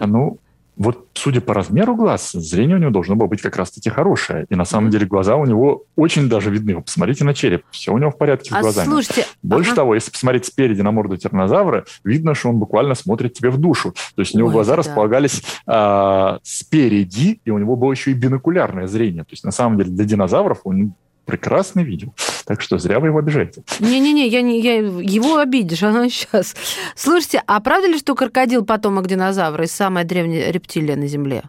А 0.00 0.06
ну, 0.06 0.38
вот 0.76 1.08
судя 1.14 1.40
по 1.40 1.54
размеру 1.54 1.96
глаз, 1.96 2.32
зрение 2.32 2.76
у 2.76 2.78
него 2.78 2.90
должно 2.90 3.16
было 3.16 3.26
быть 3.26 3.40
как 3.40 3.56
раз-таки 3.56 3.88
хорошее. 3.88 4.46
И 4.50 4.54
на 4.54 4.66
самом 4.66 4.90
деле 4.90 5.06
глаза 5.06 5.36
у 5.36 5.46
него 5.46 5.84
очень 5.96 6.28
даже 6.28 6.50
видны. 6.50 6.76
Вы 6.76 6.82
посмотрите 6.82 7.24
на 7.24 7.34
череп. 7.34 7.64
Все 7.70 7.92
у 7.92 7.98
него 7.98 8.10
в 8.10 8.18
порядке 8.18 8.50
а 8.52 8.58
с 8.58 8.62
глазами. 8.62 8.86
Слушайте, 8.86 9.26
Больше 9.42 9.70
ага. 9.70 9.76
того, 9.76 9.94
если 9.94 10.10
посмотреть 10.10 10.44
спереди 10.44 10.82
на 10.82 10.90
морду 10.90 11.16
тираннозавра, 11.16 11.86
видно, 12.04 12.34
что 12.34 12.50
он 12.50 12.56
буквально 12.56 12.94
смотрит 12.94 13.32
тебе 13.32 13.50
в 13.50 13.58
душу. 13.58 13.94
То 14.14 14.20
есть 14.20 14.34
у 14.34 14.38
него 14.38 14.48
Ой, 14.48 14.52
глаза 14.52 14.72
да. 14.72 14.76
располагались 14.76 15.42
а, 15.66 16.40
спереди, 16.42 17.40
и 17.44 17.50
у 17.50 17.58
него 17.58 17.76
было 17.76 17.92
еще 17.92 18.10
и 18.10 18.14
бинокулярное 18.14 18.86
зрение. 18.86 19.24
То 19.24 19.32
есть 19.32 19.44
на 19.44 19.52
самом 19.52 19.78
деле 19.78 19.90
для 19.90 20.04
динозавров 20.04 20.60
он 20.64 20.94
прекрасно 21.26 21.80
видел. 21.80 22.14
Так 22.46 22.62
что 22.62 22.78
зря 22.78 23.00
вы 23.00 23.08
его 23.08 23.18
обижаете. 23.18 23.62
Не-не-не, 23.80 24.28
я, 24.28 24.40
не, 24.40 24.60
я 24.60 24.76
его 24.76 25.38
обидишь, 25.38 25.82
оно 25.82 26.08
сейчас. 26.08 26.54
Слушайте, 26.94 27.42
а 27.46 27.60
правда 27.60 27.88
ли, 27.88 27.98
что 27.98 28.14
крокодил 28.14 28.64
потомок 28.64 29.06
динозавра 29.08 29.64
и 29.64 29.68
самая 29.68 30.04
древняя 30.04 30.50
рептилия 30.50 30.96
на 30.96 31.08
Земле? 31.08 31.42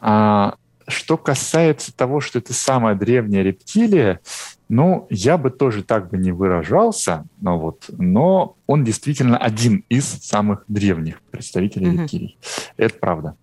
А, 0.00 0.54
что 0.86 1.16
касается 1.16 1.94
того, 1.94 2.20
что 2.20 2.38
это 2.38 2.54
самая 2.54 2.94
древняя 2.94 3.42
рептилия, 3.42 4.20
ну, 4.68 5.06
я 5.10 5.38
бы 5.38 5.50
тоже 5.50 5.82
так 5.82 6.10
бы 6.10 6.18
не 6.18 6.30
выражался, 6.30 7.24
но, 7.40 7.58
вот, 7.58 7.86
но 7.98 8.56
он 8.66 8.84
действительно 8.84 9.36
один 9.36 9.84
из 9.88 10.04
самых 10.04 10.64
древних 10.68 11.20
представителей 11.30 11.86
mm-hmm. 11.86 12.02
рептилий. 12.02 12.38
Это 12.76 12.98
правда. 12.98 13.34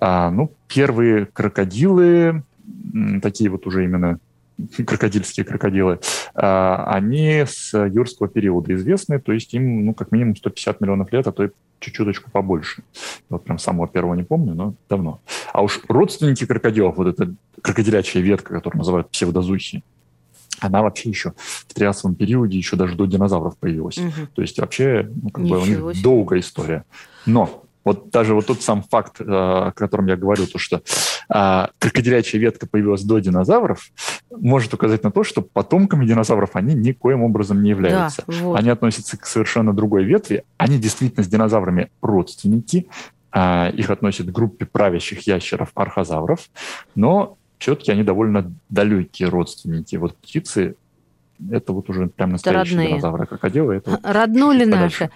А, 0.00 0.30
ну, 0.30 0.52
первые 0.68 1.26
крокодилы, 1.26 2.44
такие 3.22 3.50
вот 3.50 3.66
уже 3.66 3.84
именно 3.84 4.18
крокодильские 4.86 5.44
крокодилы, 5.44 6.00
а, 6.34 6.84
они 6.94 7.44
с 7.46 7.76
юрского 7.76 8.28
периода 8.28 8.74
известны, 8.74 9.20
то 9.20 9.32
есть 9.32 9.52
им, 9.54 9.86
ну, 9.86 9.94
как 9.94 10.12
минимум 10.12 10.36
150 10.36 10.80
миллионов 10.80 11.12
лет, 11.12 11.26
а 11.26 11.32
то 11.32 11.44
и 11.44 11.50
чуть-чуточку 11.80 12.30
побольше. 12.30 12.82
Вот 13.28 13.44
прям 13.44 13.58
самого 13.58 13.86
первого 13.86 14.14
не 14.14 14.22
помню, 14.22 14.54
но 14.54 14.74
давно. 14.88 15.20
А 15.52 15.62
уж 15.62 15.80
родственники 15.88 16.46
крокодилов, 16.46 16.96
вот 16.96 17.08
эта 17.08 17.34
крокодилячья 17.60 18.20
ветка, 18.20 18.54
которую 18.54 18.78
называют 18.78 19.10
псевдозухи, 19.10 19.82
она 20.60 20.82
вообще 20.82 21.10
еще 21.10 21.34
в 21.36 21.74
триасовом 21.74 22.14
периоде, 22.14 22.56
еще 22.56 22.76
даже 22.76 22.94
до 22.94 23.06
динозавров 23.06 23.58
появилась. 23.58 23.98
Угу. 23.98 24.28
То 24.34 24.42
есть 24.42 24.58
вообще 24.58 25.10
ну, 25.22 25.30
как 25.30 25.44
бы 25.44 25.60
у 25.60 25.66
них 25.66 26.02
долгая 26.02 26.40
история. 26.40 26.84
Но 27.26 27.64
вот 27.84 28.10
даже 28.10 28.34
вот 28.34 28.46
тот 28.46 28.62
сам 28.62 28.82
факт, 28.82 29.20
э, 29.20 29.24
о 29.26 29.72
котором 29.72 30.06
я 30.06 30.16
говорю, 30.16 30.46
то, 30.46 30.58
что 30.58 30.82
а, 31.28 31.70
крокодилячья 31.78 32.38
ветка 32.38 32.66
появилась 32.66 33.02
до 33.02 33.18
динозавров, 33.18 33.90
может 34.30 34.72
указать 34.74 35.02
на 35.02 35.10
то, 35.10 35.24
что 35.24 35.42
потомками 35.42 36.06
динозавров 36.06 36.50
они 36.54 36.74
никоим 36.74 37.22
образом 37.22 37.62
не 37.62 37.70
являются. 37.70 38.22
Да, 38.26 38.34
вот. 38.34 38.58
Они 38.58 38.70
относятся 38.70 39.16
к 39.18 39.26
совершенно 39.26 39.72
другой 39.72 40.04
ветви. 40.04 40.44
Они 40.56 40.78
действительно 40.78 41.24
с 41.24 41.28
динозаврами 41.28 41.90
родственники. 42.00 42.88
А, 43.32 43.68
их 43.70 43.90
относят 43.90 44.26
к 44.26 44.30
группе 44.30 44.66
правящих 44.66 45.26
ящеров 45.26 45.70
архозавров, 45.74 46.48
но 46.94 47.36
все-таки 47.58 47.90
они 47.92 48.02
довольно 48.02 48.52
далекие 48.68 49.28
родственники. 49.28 49.96
Вот 49.96 50.16
птицы 50.16 50.76
это 51.50 51.72
вот 51.72 51.90
уже 51.90 52.06
прям 52.06 52.30
настоящие 52.30 52.76
родные. 52.78 52.88
динозавры, 52.88 53.26
крокодилы. 53.26 53.74
Это 53.76 54.00
Роднули 54.02 54.64
наши. 54.64 55.10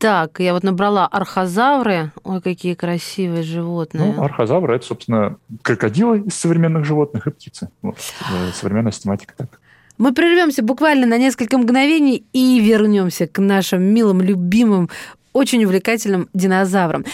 Так, 0.00 0.40
я 0.40 0.54
вот 0.54 0.62
набрала 0.62 1.06
архозавры. 1.06 2.10
Ой, 2.24 2.40
какие 2.40 2.72
красивые 2.72 3.42
животные. 3.42 4.14
Ну, 4.16 4.24
архозавры– 4.24 4.74
это, 4.76 4.86
собственно, 4.86 5.36
крокодилы 5.60 6.20
из 6.20 6.34
современных 6.34 6.86
животных 6.86 7.26
и 7.26 7.30
птицы. 7.30 7.68
Вот, 7.82 7.96
э, 8.22 8.50
современная 8.54 8.92
систематика 8.92 9.34
так. 9.36 9.60
Мы 9.98 10.14
прервемся 10.14 10.62
буквально 10.62 11.06
на 11.06 11.18
несколько 11.18 11.58
мгновений 11.58 12.24
и 12.32 12.60
вернемся 12.60 13.26
к 13.26 13.38
нашим 13.40 13.82
милым, 13.82 14.22
любимым, 14.22 14.88
очень 15.34 15.62
увлекательным 15.66 16.30
динозаврам. 16.32 17.04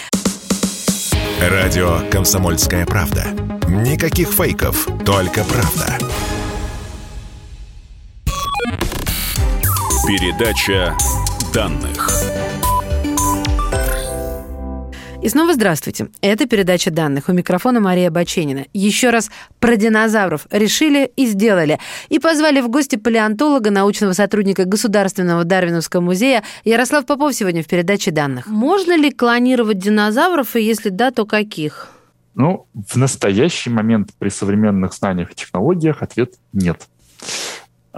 Радио 1.41 1.99
«Комсомольская 2.13 2.87
правда». 2.87 3.25
Никаких 3.67 4.29
фейков, 4.29 4.87
только 5.05 5.43
правда. 5.43 5.99
Передача 10.07 10.97
данных. 11.53 12.16
И 15.23 15.29
снова 15.29 15.55
здравствуйте. 15.55 16.09
Это 16.21 16.47
передача 16.47 16.91
данных. 16.91 17.29
У 17.29 17.33
микрофона 17.33 17.81
Мария 17.81 18.11
Баченина. 18.11 18.67
Еще 18.73 19.11
раз 19.11 19.31
про 19.59 19.77
динозавров 19.77 20.47
решили 20.51 21.11
и 21.17 21.27
сделали. 21.27 21.79
И 22.11 22.19
позвали 22.19 22.61
в 22.61 22.69
гости 22.69 22.97
палеонтолога, 22.97 23.71
научного 23.71 24.13
сотрудника 24.13 24.67
Государственного 24.67 25.45
Дарвиновского 25.45 26.03
музея 26.03 26.45
Ярослав 26.65 27.07
Попов 27.07 27.35
сегодня 27.35 27.63
в 27.63 27.67
передаче 27.67 28.11
данных. 28.11 28.47
Можно 28.47 28.97
ли 28.97 29.11
клонировать 29.11 29.79
динозавров, 29.79 30.55
и 30.55 30.63
если 30.63 30.91
да, 30.91 31.11
то 31.11 31.25
каких? 31.25 31.89
Ну, 32.35 32.67
в 32.75 32.97
настоящий 32.97 33.71
момент 33.71 34.11
при 34.19 34.29
современных 34.29 34.93
знаниях 34.93 35.33
и 35.33 35.35
технологиях 35.35 36.03
ответ 36.03 36.35
нет. 36.53 36.87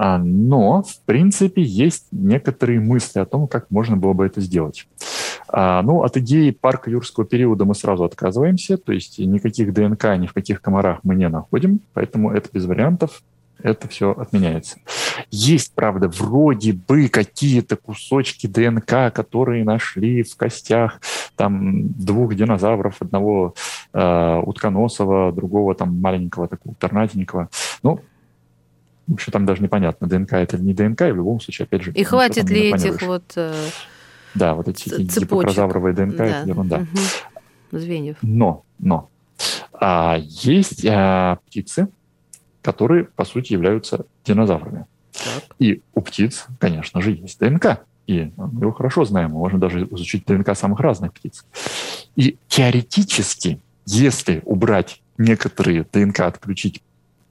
А, 0.01 0.19
но, 0.19 0.85
в 0.85 1.05
принципе, 1.07 1.61
есть 1.61 2.07
некоторые 2.13 2.79
мысли 2.79 3.19
о 3.19 3.27
том, 3.27 3.49
как 3.49 3.69
можно 3.71 3.97
было 3.97 4.13
бы 4.13 4.25
это 4.25 4.41
сделать. 4.41 4.87
А, 5.51 5.83
ну, 5.83 6.03
от 6.03 6.17
идеи 6.19 6.51
парка 6.51 6.91
юрского 6.91 7.25
периода 7.25 7.65
мы 7.65 7.75
сразу 7.75 8.05
отказываемся, 8.05 8.77
то 8.77 8.93
есть 8.93 9.19
никаких 9.19 9.73
ДНК 9.73 10.17
ни 10.19 10.27
в 10.27 10.33
каких 10.33 10.61
комарах 10.61 11.01
мы 11.03 11.15
не 11.15 11.29
находим, 11.29 11.81
поэтому 11.95 12.31
это 12.31 12.49
без 12.53 12.67
вариантов, 12.67 13.23
это 13.63 13.89
все 13.89 14.13
отменяется. 14.13 14.79
Есть, 15.31 15.75
правда, 15.75 16.09
вроде 16.09 16.75
бы 16.75 17.09
какие-то 17.09 17.77
кусочки 17.77 18.47
ДНК, 18.47 19.13
которые 19.13 19.65
нашли 19.65 20.23
в 20.23 20.37
костях 20.37 21.01
там 21.35 21.89
двух 21.93 22.35
динозавров, 22.35 23.01
одного 23.01 23.55
э, 23.93 24.43
утконосого, 24.45 25.33
другого 25.33 25.75
там 25.75 26.01
маленького 26.01 26.47
такого 26.47 26.75
торнатенького. 26.77 27.49
Ну, 27.83 28.01
в 29.07 29.15
общем, 29.15 29.33
там 29.33 29.47
даже 29.47 29.63
непонятно, 29.63 30.07
ДНК 30.07 30.35
это 30.35 30.57
или 30.57 30.65
не 30.65 30.75
ДНК, 30.75 31.03
и 31.03 31.13
в 31.13 31.17
любом 31.17 31.41
случае, 31.41 31.65
опять 31.65 31.83
же... 31.83 31.93
И 31.93 32.05
хватит 32.05 32.51
ли 32.51 32.71
этих 32.71 33.03
вот... 33.03 33.33
Э 33.37 33.55
да, 34.35 34.55
вот 34.55 34.69
эти 34.69 34.89
гипопрозавровые 35.01 35.95
ДНК, 35.95 36.17
да. 36.17 36.25
это 36.27 36.49
ерунда. 36.49 36.77
Угу. 36.79 37.79
Звеньев. 37.79 38.17
Но, 38.23 38.65
но, 38.79 39.11
а, 39.73 40.19
есть 40.21 40.85
а, 40.87 41.39
птицы, 41.47 41.89
которые, 42.63 43.05
по 43.05 43.25
сути, 43.25 43.53
являются 43.53 44.07
динозаврами. 44.25 44.87
Так. 45.13 45.45
И 45.59 45.83
у 45.95 46.01
птиц, 46.01 46.47
конечно 46.59 47.01
же, 47.01 47.13
есть 47.13 47.39
ДНК. 47.39 47.81
И 48.07 48.33
мы 48.37 48.63
его 48.63 48.73
хорошо 48.73 49.05
знаем, 49.05 49.33
мы 49.33 49.39
можем 49.39 49.61
даже 49.61 49.85
изучить 49.85 50.25
ДНК 50.27 50.57
самых 50.57 50.81
разных 50.81 51.13
птиц. 51.13 51.45
И 52.17 52.39
теоретически, 52.49 53.61
если 53.85 54.43
убрать 54.45 55.03
некоторые 55.19 55.87
ДНК, 55.93 56.21
отключить 56.21 56.83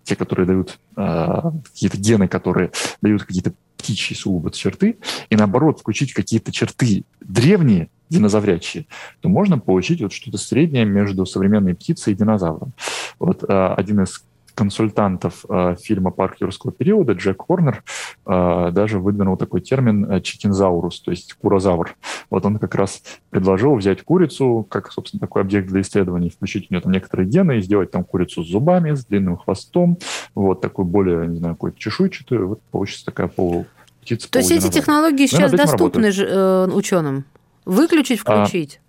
те, 0.08 0.16
которые 0.16 0.48
дают 0.48 0.80
э, 0.96 1.42
какие-то 1.66 1.98
гены, 1.98 2.28
которые 2.28 2.72
дают 3.02 3.24
какие-то 3.24 3.54
птичьи 3.78 4.16
сугубо 4.16 4.52
черты, 4.52 4.98
и 5.30 5.36
наоборот 5.36 5.80
включить 5.82 6.14
какие-то 6.14 6.52
черты 6.52 7.04
древние, 7.20 7.90
динозаврячие, 8.10 8.86
то 9.20 9.28
можно 9.28 9.60
получить 9.60 10.02
вот 10.02 10.14
что-то 10.14 10.38
среднее 10.38 10.86
между 10.86 11.26
современной 11.26 11.76
птицей 11.76 12.14
и 12.14 12.16
динозавром. 12.16 12.74
Вот 13.20 13.44
э, 13.44 13.74
один 13.76 14.02
из 14.02 14.24
консультантов 14.58 15.46
э, 15.48 15.76
фильма 15.80 16.10
«Парк 16.10 16.38
юрского 16.40 16.74
периода» 16.74 17.14
Джек 17.14 17.44
Хорнер 17.48 17.84
э, 18.26 18.70
даже 18.72 18.98
выдвинул 18.98 19.38
такой 19.38 19.62
термин 19.62 20.12
э, 20.12 20.20
чикинзаурус, 20.20 21.00
то 21.02 21.12
есть 21.12 21.34
курозавр. 21.34 21.96
Вот 22.32 22.44
он 22.44 22.58
как 22.58 22.74
раз 22.74 23.04
предложил 23.30 23.76
взять 23.76 24.02
курицу, 24.02 24.66
как, 24.68 24.92
собственно, 24.92 25.22
такой 25.22 25.44
объект 25.44 25.68
для 25.68 25.82
исследований, 25.82 26.32
включить 26.32 26.72
у 26.72 26.74
нее 26.74 26.82
там 26.82 26.92
некоторые 26.92 27.30
гены 27.30 27.60
и 27.60 27.62
сделать 27.62 27.92
там 27.92 28.04
курицу 28.04 28.44
с 28.44 28.48
зубами, 28.48 28.96
с 28.96 29.06
длинным 29.06 29.38
хвостом, 29.38 30.00
вот 30.34 30.60
такую 30.60 30.88
более, 30.88 31.28
не 31.28 31.38
знаю, 31.38 31.54
какую-то 31.54 31.78
чешуйчатую, 31.78 32.48
вот 32.48 32.62
получится 32.72 33.06
такая 33.06 33.28
полу 33.28 33.68
птица. 34.02 34.28
То 34.32 34.40
есть 34.40 34.50
эти 34.50 34.72
технологии 34.72 35.28
сейчас 35.28 35.52
доступны 35.52 36.12
ж, 36.12 36.26
э, 36.28 36.68
ученым? 36.74 37.26
Выключить, 37.66 38.22
а, 38.26 38.44
включить? 38.44 38.82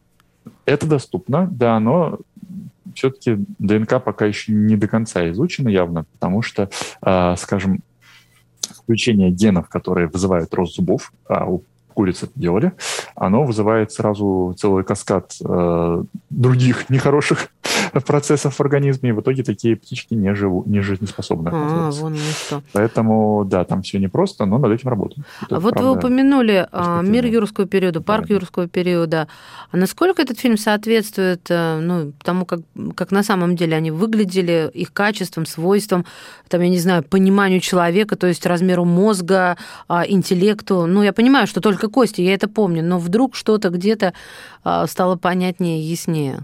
А, 0.46 0.50
это 0.64 0.86
доступно, 0.86 1.46
да, 1.50 1.78
но 1.78 2.20
все-таки 2.98 3.36
ДНК 3.58 4.02
пока 4.02 4.26
еще 4.26 4.52
не 4.52 4.76
до 4.76 4.88
конца 4.88 5.28
изучена 5.30 5.68
явно, 5.68 6.04
потому 6.12 6.42
что, 6.42 6.68
э, 7.02 7.34
скажем, 7.38 7.80
включение 8.60 9.30
генов, 9.30 9.68
которые 9.68 10.08
вызывают 10.08 10.52
рост 10.52 10.74
зубов, 10.74 11.12
а 11.28 11.46
у 11.46 11.62
куриц 11.94 12.22
это 12.22 12.32
делали, 12.34 12.72
оно 13.14 13.44
вызывает 13.44 13.92
сразу 13.92 14.54
целый 14.58 14.84
каскад 14.84 15.32
э, 15.44 16.02
других 16.30 16.90
нехороших 16.90 17.48
процессов 18.06 18.54
в 18.54 18.60
организме, 18.60 19.10
и 19.10 19.12
в 19.12 19.20
итоге 19.20 19.42
такие 19.42 19.76
птички 19.76 20.14
не, 20.14 20.34
живу, 20.34 20.64
не 20.66 20.80
жизнеспособны. 20.80 21.50
А, 21.52 21.90
вон 21.90 22.16
что. 22.16 22.62
Поэтому, 22.72 23.44
да, 23.44 23.64
там 23.64 23.82
все 23.82 23.98
непросто, 23.98 24.46
но 24.46 24.58
над 24.58 24.72
этим 24.72 24.88
работаем. 24.88 25.24
Это, 25.42 25.60
вот 25.60 25.74
правда, 25.74 25.90
вы 25.90 25.96
упомянули 25.98 26.66
а, 26.72 27.02
«Мир 27.02 27.26
юрского 27.26 27.66
периода», 27.66 28.00
«Парк 28.00 28.26
да, 28.28 28.34
юрского 28.34 28.68
периода». 28.68 29.28
А 29.70 29.76
насколько 29.76 30.22
этот 30.22 30.38
фильм 30.38 30.56
соответствует 30.56 31.42
э, 31.50 31.80
ну, 31.80 32.12
тому, 32.22 32.44
как, 32.44 32.60
как 32.94 33.10
на 33.10 33.22
самом 33.22 33.56
деле 33.56 33.76
они 33.76 33.90
выглядели, 33.90 34.70
их 34.72 34.92
качествам, 34.92 35.46
свойствам, 35.46 36.04
там, 36.48 36.60
я 36.60 36.68
не 36.68 36.78
знаю, 36.78 37.02
пониманию 37.02 37.60
человека, 37.60 38.16
то 38.16 38.26
есть 38.26 38.46
размеру 38.46 38.84
мозга, 38.84 39.56
а, 39.88 40.04
интеллекту? 40.06 40.86
Ну, 40.86 41.02
я 41.02 41.12
понимаю, 41.12 41.46
что 41.46 41.60
только 41.60 41.88
кости, 41.88 42.20
я 42.20 42.34
это 42.34 42.48
помню, 42.48 42.82
но 42.82 42.98
вдруг 42.98 43.34
что-то 43.36 43.70
где-то 43.70 44.12
а, 44.64 44.86
стало 44.86 45.16
понятнее, 45.16 45.80
яснее. 45.80 46.40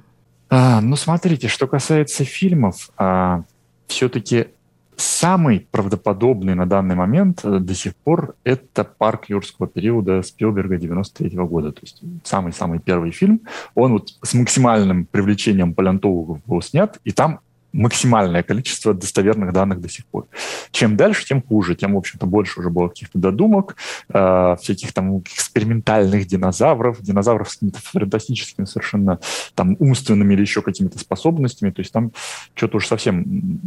А, 0.57 0.81
ну, 0.81 0.95
смотрите, 0.95 1.49
что 1.49 1.67
касается 1.67 2.25
фильмов, 2.25 2.91
а, 2.97 3.43
все-таки 3.89 4.51
самый 4.95 5.67
правдоподобный 5.73 6.55
на 6.55 6.65
данный 6.65 6.95
момент 6.95 7.41
э, 7.43 7.59
до 7.59 7.75
сих 7.75 7.97
пор 7.97 8.37
это 8.45 8.85
«Парк 8.85 9.29
юрского 9.29 9.67
периода» 9.67 10.23
Спилберга 10.23 10.77
93 10.77 11.37
-го 11.37 11.49
года. 11.49 11.73
То 11.73 11.81
есть 11.83 12.03
самый-самый 12.23 12.79
первый 12.79 13.11
фильм. 13.11 13.41
Он 13.75 13.95
вот 13.95 14.11
с 14.23 14.33
максимальным 14.35 15.07
привлечением 15.07 15.75
палеонтологов 15.75 16.39
был 16.47 16.63
снят, 16.63 17.01
и 17.03 17.11
там 17.11 17.41
максимальное 17.75 18.43
количество 18.43 18.95
достоверных 18.95 19.53
данных 19.53 19.81
до 19.81 19.89
сих 19.89 20.07
пор. 20.07 20.27
Чем 20.71 20.97
дальше, 20.97 21.27
тем 21.27 21.43
хуже, 21.43 21.75
тем, 21.75 21.95
в 21.95 21.99
общем-то, 21.99 22.27
больше 22.27 22.61
уже 22.61 22.71
было 22.71 22.89
каких-то 22.89 23.19
додумок, 23.19 23.77
э, 24.09 24.57
всяких 24.61 24.93
там 24.93 25.19
экспериментальных 25.19 26.27
динозавров, 26.27 27.03
динозавров 27.03 27.51
с 27.51 27.55
какими-то 27.55 27.81
фантастическими 27.81 28.65
совершенно 28.65 29.19
там 29.55 29.77
умственными 29.81 30.35
или 30.35 30.43
еще 30.43 30.63
какими-то 30.63 30.99
способностями, 30.99 31.71
то 31.71 31.81
есть 31.81 31.93
там 31.93 32.13
что-то 32.55 32.77
уж 32.77 32.87
совсем 32.87 33.61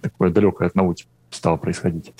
такое 0.00 0.30
далекое 0.30 0.68
от 0.68 0.74
науки 0.74 1.04
стало 1.30 1.56
происходить. 1.56 2.12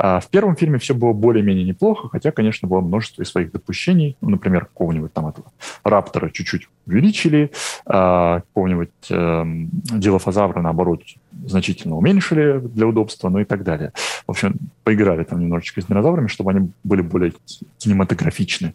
А 0.00 0.20
в 0.20 0.28
первом 0.28 0.54
фильме 0.54 0.78
все 0.78 0.94
было 0.94 1.12
более-менее 1.12 1.64
неплохо, 1.64 2.08
хотя, 2.08 2.30
конечно, 2.30 2.68
было 2.68 2.80
множество 2.80 3.22
и 3.22 3.24
своих 3.24 3.50
допущений. 3.50 4.16
Ну, 4.20 4.30
например, 4.30 4.66
какого-нибудь 4.66 5.12
там 5.12 5.26
этого 5.26 5.48
раптора 5.82 6.30
чуть-чуть 6.30 6.68
увеличили, 6.86 7.50
а, 7.84 8.40
какого-нибудь 8.40 8.90
э, 9.10 9.42
дилофазавра, 9.44 10.62
наоборот, 10.62 11.02
значительно 11.44 11.96
уменьшили 11.96 12.60
для 12.60 12.86
удобства, 12.86 13.28
ну 13.28 13.40
и 13.40 13.44
так 13.44 13.64
далее. 13.64 13.92
В 14.24 14.30
общем, 14.30 14.54
поиграли 14.84 15.24
там 15.24 15.40
немножечко 15.40 15.82
с 15.82 15.86
динозаврами, 15.86 16.28
чтобы 16.28 16.52
они 16.52 16.70
были 16.84 17.02
более 17.02 17.32
кинематографичны. 17.78 18.74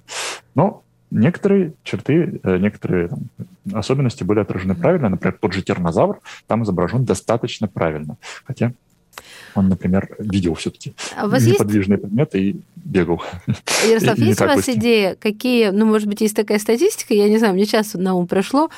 Но 0.55 0.83
некоторые 1.09 1.73
черты, 1.83 2.41
э, 2.43 2.57
некоторые 2.57 3.07
там, 3.07 3.19
особенности 3.71 4.25
были 4.25 4.39
отражены 4.39 4.75
правильно. 4.75 5.07
Например, 5.07 5.37
тот 5.39 5.53
же 5.53 5.61
тернозавр 5.61 6.19
там 6.47 6.63
изображен 6.63 7.05
достаточно 7.05 7.69
правильно. 7.69 8.17
Хотя 8.43 8.73
он, 9.55 9.69
например, 9.69 10.15
видел 10.19 10.55
все-таки 10.55 10.93
а 11.15 11.25
неподвижные 11.27 11.97
есть... 11.97 12.01
предметы 12.01 12.39
и 12.39 12.55
бегал. 12.75 13.21
Ярослав, 13.87 14.17
есть 14.17 14.41
у 14.41 14.45
вас 14.45 14.67
идея, 14.69 15.15
какие, 15.15 15.69
ну, 15.69 15.85
может 15.85 16.07
быть, 16.07 16.21
есть 16.21 16.35
такая 16.35 16.59
статистика, 16.59 17.13
я 17.13 17.29
не 17.29 17.37
знаю, 17.37 17.53
мне 17.53 17.65
сейчас 17.65 17.93
на 17.93 18.13
ум 18.15 18.27
пришло, 18.27 18.69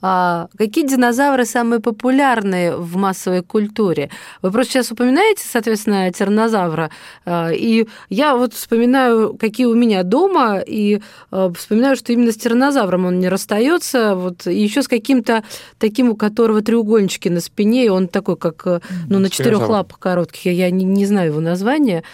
а, 0.00 0.48
какие 0.56 0.86
динозавры 0.86 1.44
самые 1.44 1.80
популярные 1.80 2.76
в 2.76 2.96
массовой 2.96 3.42
культуре? 3.42 4.10
Вы 4.42 4.50
просто 4.50 4.74
сейчас 4.74 4.92
упоминаете, 4.92 5.44
соответственно, 5.46 6.12
тираннозавра, 6.12 6.90
а, 7.24 7.50
и 7.50 7.86
я 8.08 8.36
вот 8.36 8.54
вспоминаю, 8.54 9.34
какие 9.34 9.66
у 9.66 9.74
меня 9.74 10.02
дома, 10.02 10.58
и 10.58 11.00
а, 11.30 11.52
вспоминаю, 11.52 11.96
что 11.96 12.12
именно 12.12 12.32
с 12.32 12.36
тираннозавром 12.36 13.06
он 13.06 13.18
не 13.18 13.28
расстается, 13.28 14.14
вот, 14.14 14.46
еще 14.46 14.82
с 14.82 14.88
каким-то 14.88 15.42
таким, 15.78 16.10
у 16.10 16.16
которого 16.16 16.62
треугольнички 16.62 17.28
на 17.28 17.40
спине, 17.40 17.86
и 17.86 17.88
он 17.88 18.08
такой, 18.08 18.36
как, 18.36 18.66
э, 18.66 18.80
ну, 19.08 19.18
на 19.18 19.30
четырех 19.30 19.68
лапах 19.68 19.98
коротких, 19.98 20.52
я, 20.52 20.70
не, 20.70 20.84
не 20.84 21.06
знаю 21.06 21.30
его 21.30 21.40
название. 21.40 22.04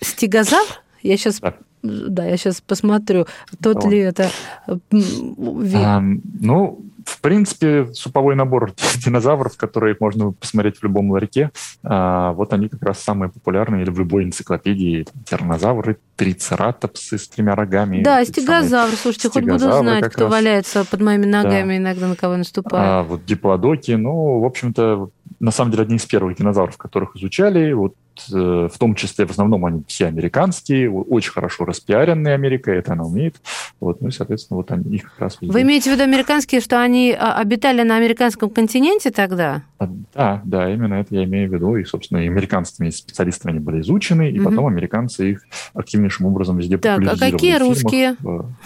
Стегозавр? 0.00 0.82
Я 1.02 1.16
сейчас 1.16 1.40
да, 1.82 2.26
я 2.26 2.36
сейчас 2.36 2.60
посмотрю, 2.60 3.26
тот 3.62 3.76
Давай. 3.76 3.90
ли 3.90 3.98
это 4.00 4.30
а, 4.66 6.00
Ну, 6.00 6.84
в 7.10 7.20
принципе, 7.20 7.86
суповой 7.92 8.36
набор 8.36 8.72
динозавров, 9.04 9.56
которые 9.56 9.96
можно 9.98 10.32
посмотреть 10.32 10.78
в 10.78 10.82
любом 10.82 11.10
ларьке, 11.10 11.50
а, 11.82 12.32
вот 12.32 12.52
они 12.52 12.68
как 12.68 12.82
раз 12.82 13.00
самые 13.00 13.30
популярные, 13.30 13.82
или 13.82 13.90
в 13.90 13.98
любой 13.98 14.24
энциклопедии. 14.24 15.06
Тиранозавры, 15.24 15.98
трицератопсы 16.16 17.18
с 17.18 17.28
тремя 17.28 17.54
рогами. 17.54 18.02
Да, 18.02 18.24
стегозавр, 18.24 18.94
слушайте, 18.94 19.30
хоть 19.30 19.44
буду 19.44 19.58
знать, 19.58 20.12
кто 20.12 20.24
раз. 20.24 20.32
валяется 20.32 20.84
под 20.84 21.00
моими 21.00 21.26
ногами 21.26 21.72
да. 21.72 21.76
иногда, 21.78 22.06
на 22.06 22.16
кого 22.16 22.36
наступает. 22.36 22.86
А, 22.86 23.02
вот 23.02 23.24
диплодоки, 23.24 23.92
ну, 23.92 24.40
в 24.40 24.44
общем-то, 24.44 25.10
на 25.40 25.50
самом 25.50 25.72
деле, 25.72 25.84
одни 25.84 25.96
из 25.96 26.06
первых 26.06 26.36
динозавров, 26.36 26.76
которых 26.76 27.16
изучали, 27.16 27.72
вот 27.72 27.94
в 28.28 28.78
том 28.78 28.94
числе, 28.94 29.26
в 29.26 29.30
основном 29.30 29.64
они 29.64 29.82
все 29.86 30.06
американские, 30.06 30.90
очень 30.90 31.32
хорошо 31.32 31.64
распиаренные 31.64 32.34
Америкой, 32.34 32.78
это 32.78 32.92
она 32.92 33.04
умеет. 33.04 33.36
Вот, 33.80 34.00
ну 34.00 34.08
и, 34.08 34.10
соответственно, 34.10 34.58
вот 34.58 34.70
они 34.70 34.96
их 34.96 35.04
как 35.04 35.20
раз... 35.20 35.38
Везде. 35.40 35.52
Вы 35.52 35.62
имеете 35.62 35.90
в 35.90 35.94
виду 35.94 36.02
американские, 36.02 36.60
что 36.60 36.80
они 36.80 37.12
а, 37.12 37.38
обитали 37.38 37.82
на 37.82 37.96
американском 37.96 38.50
континенте 38.50 39.10
тогда? 39.10 39.62
А, 39.78 39.88
да, 40.14 40.42
да, 40.44 40.72
именно 40.72 40.94
это 40.94 41.14
я 41.14 41.24
имею 41.24 41.48
в 41.48 41.54
виду. 41.54 41.76
И, 41.76 41.84
собственно, 41.84 42.18
и 42.18 42.26
американскими 42.26 42.90
специалистами 42.90 43.52
они 43.52 43.60
были 43.60 43.80
изучены, 43.80 44.30
и 44.30 44.38
угу. 44.38 44.50
потом 44.50 44.66
американцы 44.66 45.32
их 45.32 45.42
активнейшим 45.74 46.26
образом 46.26 46.58
везде 46.58 46.78
Так, 46.78 47.00
а 47.06 47.16
какие 47.16 47.56
русские? 47.58 48.16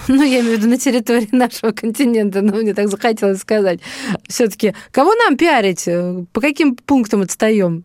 Ну, 0.08 0.22
я 0.22 0.40
имею 0.40 0.56
в 0.56 0.58
виду 0.58 0.68
на 0.68 0.78
территории 0.78 1.28
нашего 1.32 1.72
континента, 1.72 2.40
но 2.42 2.56
мне 2.56 2.74
так 2.74 2.88
захотелось 2.88 3.40
сказать. 3.40 3.80
все 4.28 4.48
таки 4.48 4.74
кого 4.90 5.14
нам 5.14 5.36
пиарить? 5.36 5.88
По 6.32 6.40
каким 6.40 6.76
пунктам 6.76 7.22
отстаем? 7.22 7.84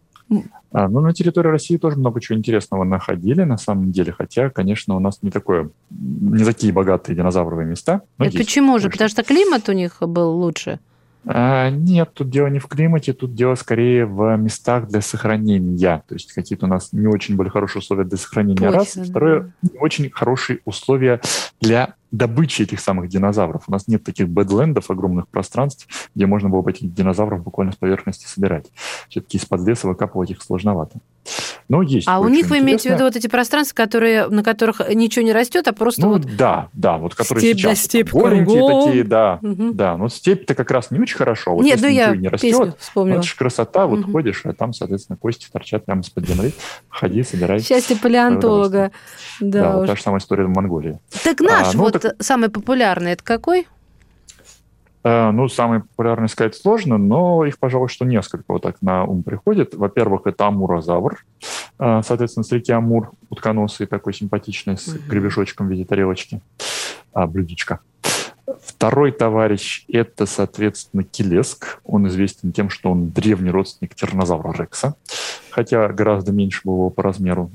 А, 0.72 0.88
ну, 0.88 1.00
на 1.00 1.14
территории 1.14 1.50
России 1.50 1.78
тоже 1.78 1.98
много 1.98 2.22
чего 2.22 2.38
интересного 2.38 2.84
находили, 2.84 3.44
на 3.44 3.58
самом 3.58 3.92
деле, 3.92 4.12
хотя, 4.12 4.50
конечно, 4.50 4.96
у 4.96 5.00
нас 5.00 5.20
не 5.24 5.32
такое, 5.32 5.72
не 5.90 6.44
такие 6.44 6.72
богатые 6.72 7.16
динозавровые 7.16 7.68
места. 7.68 8.02
Это 8.20 8.38
почему 8.38 8.78
же? 8.78 8.90
Потому 8.90 9.10
что 9.10 9.24
климат 9.24 9.68
у 9.70 9.72
них 9.72 9.98
был 10.02 10.32
лучше? 10.32 10.80
А, 11.26 11.70
нет, 11.70 12.12
тут 12.14 12.30
дело 12.30 12.48
не 12.48 12.60
в 12.60 12.68
климате, 12.68 13.14
тут 13.14 13.36
дело 13.36 13.56
скорее 13.56 14.06
в 14.06 14.36
местах 14.38 14.88
для 14.88 15.02
сохранения. 15.02 16.04
То 16.08 16.16
есть 16.16 16.32
какие-то 16.32 16.66
у 16.66 16.70
нас 16.70 16.94
не 16.94 17.08
очень 17.08 17.36
были 17.36 17.50
хорошие 17.50 17.82
условия 17.82 18.06
для 18.06 18.18
сохранения 18.18 18.72
Точно, 18.72 18.78
раз. 18.78 18.96
Да. 18.96 19.04
Второе, 19.04 19.54
не 19.62 19.78
очень 19.80 20.10
хорошие 20.10 20.60
условия 20.66 21.22
для 21.60 21.96
добычи 22.12 22.64
этих 22.64 22.80
самых 22.80 23.10
динозавров. 23.10 23.64
У 23.68 23.72
нас 23.72 23.88
нет 23.88 24.04
таких 24.04 24.30
бэдлендов, 24.30 24.90
огромных 24.90 25.28
пространств, 25.28 25.88
где 26.16 26.26
можно 26.26 26.50
было 26.50 26.62
бы 26.62 26.72
этих 26.72 26.92
динозавров 26.94 27.44
буквально 27.44 27.74
с 27.74 27.76
поверхности 27.76 28.26
собирать. 28.26 28.68
Все-таки 29.10 29.38
из-под 29.38 29.68
леса 29.68 29.88
выкапывать 29.88 30.32
их 30.32 30.42
сложновато. 30.42 31.00
Но 31.70 31.84
есть. 31.84 32.08
А 32.08 32.20
у 32.20 32.28
них 32.28 32.48
вы 32.48 32.60
имеете 32.60 32.90
в 32.90 32.94
виду 32.94 33.04
вот 33.04 33.16
эти 33.16 33.28
пространства, 33.28 33.76
которые, 33.76 34.28
на 34.28 34.44
которых 34.44 34.82
ничего 34.90 35.24
не 35.24 35.32
растет, 35.32 35.68
а 35.68 35.74
просто 35.74 36.02
ну, 36.02 36.14
вот... 36.14 36.36
Да, 36.36 36.70
да, 36.74 36.98
вот 36.98 37.14
которые 37.14 37.44
степь 37.44 37.58
сейчас 37.60 37.78
да, 37.78 37.84
степь 37.84 38.12
голенькие 38.12 38.86
такие, 38.86 39.04
да, 39.04 39.40
угу. 39.42 39.74
да. 39.74 39.96
Но 39.96 40.10
степь-то 40.10 40.56
как 40.56 40.72
раз 40.72 40.90
не 40.90 41.00
очень 41.00 41.16
хорошо. 41.16 41.54
Вот 41.54 41.64
Нет, 41.64 41.80
ну 41.80 41.88
я 41.88 42.16
не 42.16 42.28
растет, 42.28 42.76
вспомнила. 42.80 43.18
Это 43.18 43.28
же 43.28 43.36
красота, 43.36 43.86
вот 43.86 44.00
угу. 44.00 44.12
ходишь, 44.14 44.42
а 44.46 44.54
там, 44.54 44.74
соответственно, 44.74 45.16
кости 45.16 45.48
торчат 45.52 45.86
прямо 45.86 46.02
из-под 46.02 46.28
земли. 46.28 46.54
Ходи, 46.90 47.22
собирай. 47.22 47.60
Счастье 47.60 47.96
палеонтолога. 47.96 48.92
Да, 49.40 49.62
да 49.62 49.78
вот 49.78 49.88
та 49.88 49.96
же 49.96 50.02
самая 50.02 50.22
история 50.22 50.46
в 50.46 50.50
Монголии. 50.50 51.00
Так 51.24 51.40
наш 51.40 51.68
а, 51.68 51.72
ну, 51.78 51.84
вот 51.84 52.02
так... 52.02 52.16
самый 52.20 52.50
популярный, 52.50 53.12
это 53.12 53.24
какой? 53.24 53.68
Э, 55.04 55.32
ну, 55.32 55.48
самый 55.48 55.82
популярный 55.82 56.28
сказать 56.28 56.56
сложно, 56.56 56.98
но 56.98 57.46
их, 57.46 57.58
пожалуй, 57.58 57.88
что 57.88 58.06
несколько 58.06 58.46
вот 58.48 58.64
так 58.64 58.82
на 58.82 59.06
ум 59.06 59.24
приходит. 59.24 59.74
Во-первых, 59.74 60.24
это 60.26 60.48
амурозавр, 60.48 61.24
соответственно, 61.80 62.44
с 62.44 62.52
реки 62.52 62.72
Амур, 62.72 63.12
утконосый, 63.30 63.88
такой 63.88 64.14
симпатичный, 64.14 64.78
с 64.78 64.88
гребешочком 64.90 65.68
в 65.68 65.72
виде 65.72 65.86
тарелочки, 65.86 66.42
а, 67.14 67.26
блюдечка. 67.26 67.80
Второй 68.62 69.12
товарищ– 69.12 69.86
это, 69.88 70.26
соответственно, 70.26 71.04
Келеск. 71.04 71.80
Он 71.86 72.08
известен 72.08 72.52
тем, 72.52 72.70
что 72.70 72.92
он 72.92 73.10
древний 73.10 73.52
родственник 73.52 73.96
тиранозавра 73.96 74.54
Рекса, 74.54 74.96
хотя 75.52 75.88
гораздо 75.90 76.32
меньше 76.32 76.62
был 76.64 76.74
его 76.74 76.90
по 76.90 77.04
размеру, 77.04 77.52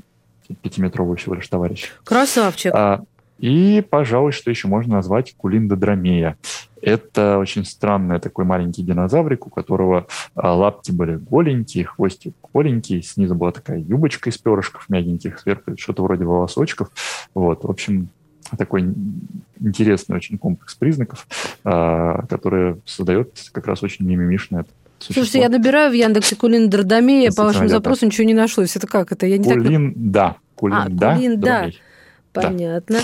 пятиметровый 0.62 1.16
всего 1.16 1.34
лишь 1.34 1.48
товарищ. 1.48 1.90
Красавчик. 2.04 2.72
А, 2.74 3.02
и, 3.44 3.82
пожалуй, 3.82 4.32
что 4.32 4.48
еще 4.48 4.68
можно 4.68 4.94
назвать 4.94 5.34
кулиндодромея. 5.36 6.38
Это 6.80 7.36
очень 7.36 7.66
странный 7.66 8.18
такой 8.18 8.46
маленький 8.46 8.82
динозаврик, 8.82 9.46
у 9.46 9.50
которого 9.50 10.06
а, 10.34 10.54
лапки 10.54 10.90
были 10.90 11.16
голенькие, 11.16 11.84
хвостик 11.84 12.34
голенький, 12.54 13.02
снизу 13.02 13.34
была 13.34 13.52
такая 13.52 13.80
юбочка 13.80 14.30
из 14.30 14.38
перышков 14.38 14.88
мягеньких, 14.88 15.38
сверху 15.38 15.76
что-то 15.76 16.04
вроде 16.04 16.24
волосочков. 16.24 16.88
Вот, 17.34 17.64
в 17.64 17.70
общем, 17.70 18.08
такой 18.56 18.94
интересный 19.60 20.16
очень 20.16 20.38
комплекс 20.38 20.74
признаков, 20.74 21.26
а, 21.64 22.24
который 22.26 22.76
создает 22.86 23.50
как 23.52 23.66
раз 23.66 23.82
очень 23.82 24.06
мимимишное 24.06 24.64
Существо. 25.00 25.22
Слушайте, 25.22 25.40
я 25.40 25.48
набираю 25.50 25.90
в 25.90 25.94
Яндексе 25.94 26.34
Кулин 26.34 26.70
Дардомея, 26.70 27.30
по 27.30 27.44
вашему 27.44 27.68
запросу 27.68 28.06
ничего 28.06 28.26
не 28.26 28.32
нашлось. 28.32 28.74
Это 28.74 28.86
как? 28.86 29.12
Это 29.12 29.26
я 29.26 29.36
не 29.36 29.44
Кулин, 29.44 29.92
так... 29.92 30.02
да. 30.02 30.36
Кулин, 30.54 30.76
а, 30.78 30.86
да. 30.88 31.14
Кулин, 31.14 31.40
да. 31.40 31.70
Понятно. 32.42 33.00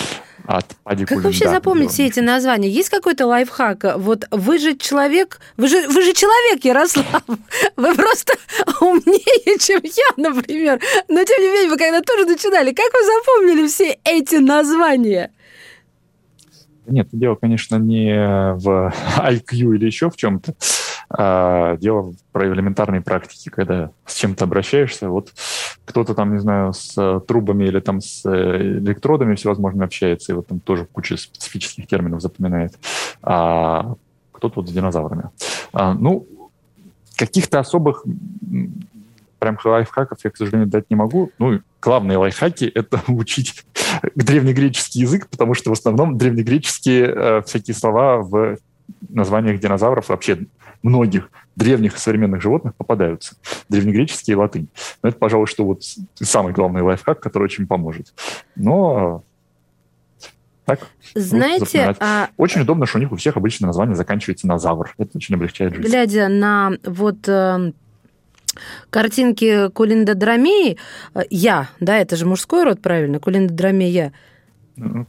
Да. 0.47 0.57
От 0.57 0.67
как 1.07 1.23
вообще 1.23 1.45
да, 1.45 1.51
запомнить 1.53 1.93
все 1.93 2.07
эти 2.07 2.19
названия? 2.21 2.69
Есть 2.69 2.89
какой-то 2.89 3.27
лайфхак? 3.27 3.99
Вот 3.99 4.25
вы 4.31 4.59
же 4.59 4.77
человек, 4.77 5.39
вы 5.57 5.69
же, 5.69 5.87
вы 5.89 6.03
же 6.03 6.13
человек, 6.13 6.65
Ярослав. 6.65 7.07
Вы 7.77 7.95
просто 7.95 8.35
умнее, 8.81 9.59
чем 9.59 9.81
я, 9.83 10.09
например. 10.17 10.81
Но 11.09 11.23
тем 11.25 11.41
не 11.41 11.51
менее, 11.51 11.71
вы 11.71 11.77
когда 11.77 12.01
тоже 12.01 12.27
начинали, 12.27 12.73
как 12.73 12.93
вы 12.93 13.05
запомнили 13.05 13.67
все 13.69 13.99
эти 14.05 14.37
названия? 14.37 15.31
Нет, 16.87 17.09
дело, 17.13 17.35
конечно, 17.35 17.77
не 17.77 18.15
в 18.57 18.93
IQ 19.19 19.77
или 19.77 19.87
еще 19.87 20.11
в 20.11 20.17
чем-то. 20.17 20.55
А 21.13 21.77
дело 21.77 22.15
про 22.31 22.47
элементарные 22.47 23.01
практики, 23.01 23.49
когда 23.49 23.91
с 24.07 24.15
чем-то 24.15 24.45
обращаешься. 24.45 25.09
Вот 25.09 25.33
кто-то 25.85 26.15
там, 26.15 26.33
не 26.33 26.41
знаю, 26.41 26.73
с 26.73 27.21
трубами 27.27 27.65
или 27.65 27.81
там 27.81 28.01
с 28.01 28.25
электродами 28.25 29.35
всевозможно 29.35 29.85
общается, 29.85 30.33
и 30.33 30.37
вот 30.37 30.47
там 30.47 30.61
тоже 30.61 30.87
куча 30.87 31.17
специфических 31.17 31.89
терминов 31.89 32.23
запоминает. 32.23 32.79
А 33.23 33.95
кто-то 34.33 34.61
вот 34.61 34.69
с 34.69 34.73
динозаврами. 34.73 35.31
А, 35.73 35.95
ну, 35.95 36.27
каких-то 37.17 37.59
особых 37.59 38.05
прям 39.41 39.59
лайфхаков 39.65 40.19
я, 40.23 40.31
к 40.31 40.37
сожалению, 40.37 40.69
дать 40.69 40.89
не 40.91 40.97
могу. 40.97 41.33
Ну, 41.39 41.61
главные 41.83 42.19
лайфхаки— 42.19 42.65
это 42.75 43.01
учить 43.09 43.65
древнегреческий 44.15 45.01
язык, 45.01 45.29
потому 45.29 45.55
что 45.55 45.71
в 45.71 45.73
основном 45.73 46.17
древнегреческие 46.17 47.13
э, 47.15 47.43
всякие 47.45 47.75
слова 47.75 48.19
в 48.19 48.59
названиях 49.09 49.61
динозавров 49.61 50.09
вообще 50.09 50.47
многих 50.83 51.31
древних 51.57 51.97
и 51.97 51.99
современных 51.99 52.41
животных 52.41 52.75
попадаются. 52.77 53.37
Древнегреческие 53.69 54.35
и 54.35 54.37
латынь. 54.37 54.69
Но 55.03 55.09
это, 55.09 55.19
пожалуй, 55.19 55.47
что 55.47 55.65
вот 55.65 55.83
самый 56.15 56.53
главный 56.53 56.83
лайфхак, 56.83 57.21
который 57.21 57.45
очень 57.45 57.67
поможет. 57.67 58.15
Но 58.57 59.25
так. 60.71 60.87
Знаете, 61.15 61.89
вот, 61.89 61.97
а... 62.01 62.29
очень 62.37 62.61
удобно, 62.61 62.87
что 62.87 62.99
у 62.99 63.01
них 63.01 63.11
у 63.11 63.17
всех 63.17 63.37
обычно 63.37 63.67
название 63.67 63.97
заканчивается 63.97 64.47
на 64.47 64.59
завр. 64.59 64.95
Это 64.99 65.11
очень 65.17 65.35
облегчает 65.35 65.75
жизнь. 65.75 65.89
Глядя 65.89 66.29
на 66.29 66.73
вот 66.85 67.29
э, 67.29 67.73
картинки 68.91 69.69
Кулиндодромеи, 69.71 70.79
я, 71.31 71.69
да, 71.81 71.99
это 71.99 72.17
же 72.17 72.27
мужской 72.27 72.65
род, 72.65 72.81
правильно, 72.81 73.21
Кулиндодромея, 73.21 74.13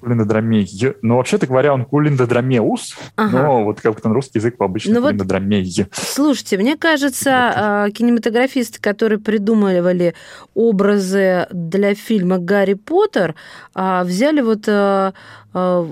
Кулиндодромей. 0.02 0.68
Ну, 1.02 1.18
вообще-то 1.18 1.48
говоря, 1.48 1.74
он 1.74 1.86
кулиндодромеус, 1.86 2.96
ага. 3.16 3.32
но 3.32 3.64
вот 3.64 3.80
как-то 3.80 4.10
на 4.10 4.16
русский 4.16 4.40
язык 4.40 4.56
обычно 4.60 4.96
ну, 4.96 5.02
кулиндодромей. 5.02 5.74
Вот, 5.78 5.88
слушайте, 5.94 6.58
мне 6.58 6.76
кажется, 6.76 7.84
вот. 7.86 7.94
кинематографисты, 7.94 8.82
которые 8.82 9.20
придумывали 9.20 10.14
образы 10.54 11.48
для 11.52 11.96
фильма 11.96 12.38
«Гарри 12.38 12.74
Поттер», 12.74 13.36
а, 13.74 14.04
взяли 14.04 14.42
вот 14.42 14.68
а, 14.68 15.14
а, 15.54 15.88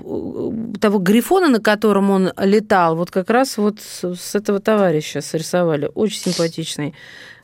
того 0.78 0.98
грифона, 0.98 1.48
на 1.48 1.60
котором 1.60 2.10
он 2.10 2.32
летал, 2.36 2.96
вот 2.96 3.10
как 3.10 3.30
раз 3.30 3.56
вот 3.56 3.80
с 3.80 4.34
этого 4.34 4.60
товарища 4.60 5.22
срисовали. 5.22 5.90
Очень 5.94 6.32
симпатичный. 6.32 6.94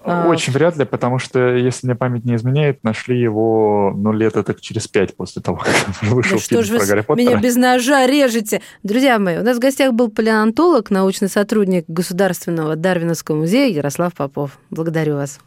А, 0.09 0.29
Очень 0.29 0.53
вряд 0.53 0.77
ли, 0.77 0.85
потому 0.85 1.19
что, 1.19 1.57
если 1.57 1.87
мне 1.89 1.97
память 1.97 2.25
не 2.25 2.37
изменяет, 2.37 2.85
нашли 2.85 3.21
его, 3.21 3.93
ну, 3.97 4.13
лет 4.13 4.37
это 4.37 4.55
через 4.61 4.87
пять 4.87 5.17
после 5.17 5.43
того, 5.43 5.59
как 5.65 6.03
вышел 6.03 6.37
да 6.37 6.43
фильм 6.43 6.63
что 6.63 6.77
про 6.79 6.87
Гарри 6.87 7.01
Поттера. 7.01 7.29
меня 7.31 7.41
без 7.41 7.57
ножа 7.57 8.07
режете? 8.07 8.63
Друзья 8.85 9.19
мои, 9.19 9.39
у 9.39 9.43
нас 9.43 9.57
в 9.57 9.61
гостях 9.61 9.93
был 9.95 10.09
палеонтолог, 10.09 10.91
научный 10.91 11.29
сотрудник 11.29 11.87
Государственного 11.89 12.77
Дарвиновского 12.77 13.35
музея 13.37 13.69
Ярослав 13.69 14.15
Попов. 14.15 14.59
Благодарю 14.71 15.17
вас. 15.17 15.41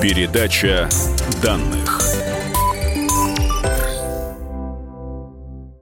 Передача 0.00 0.88
данных. 1.42 1.79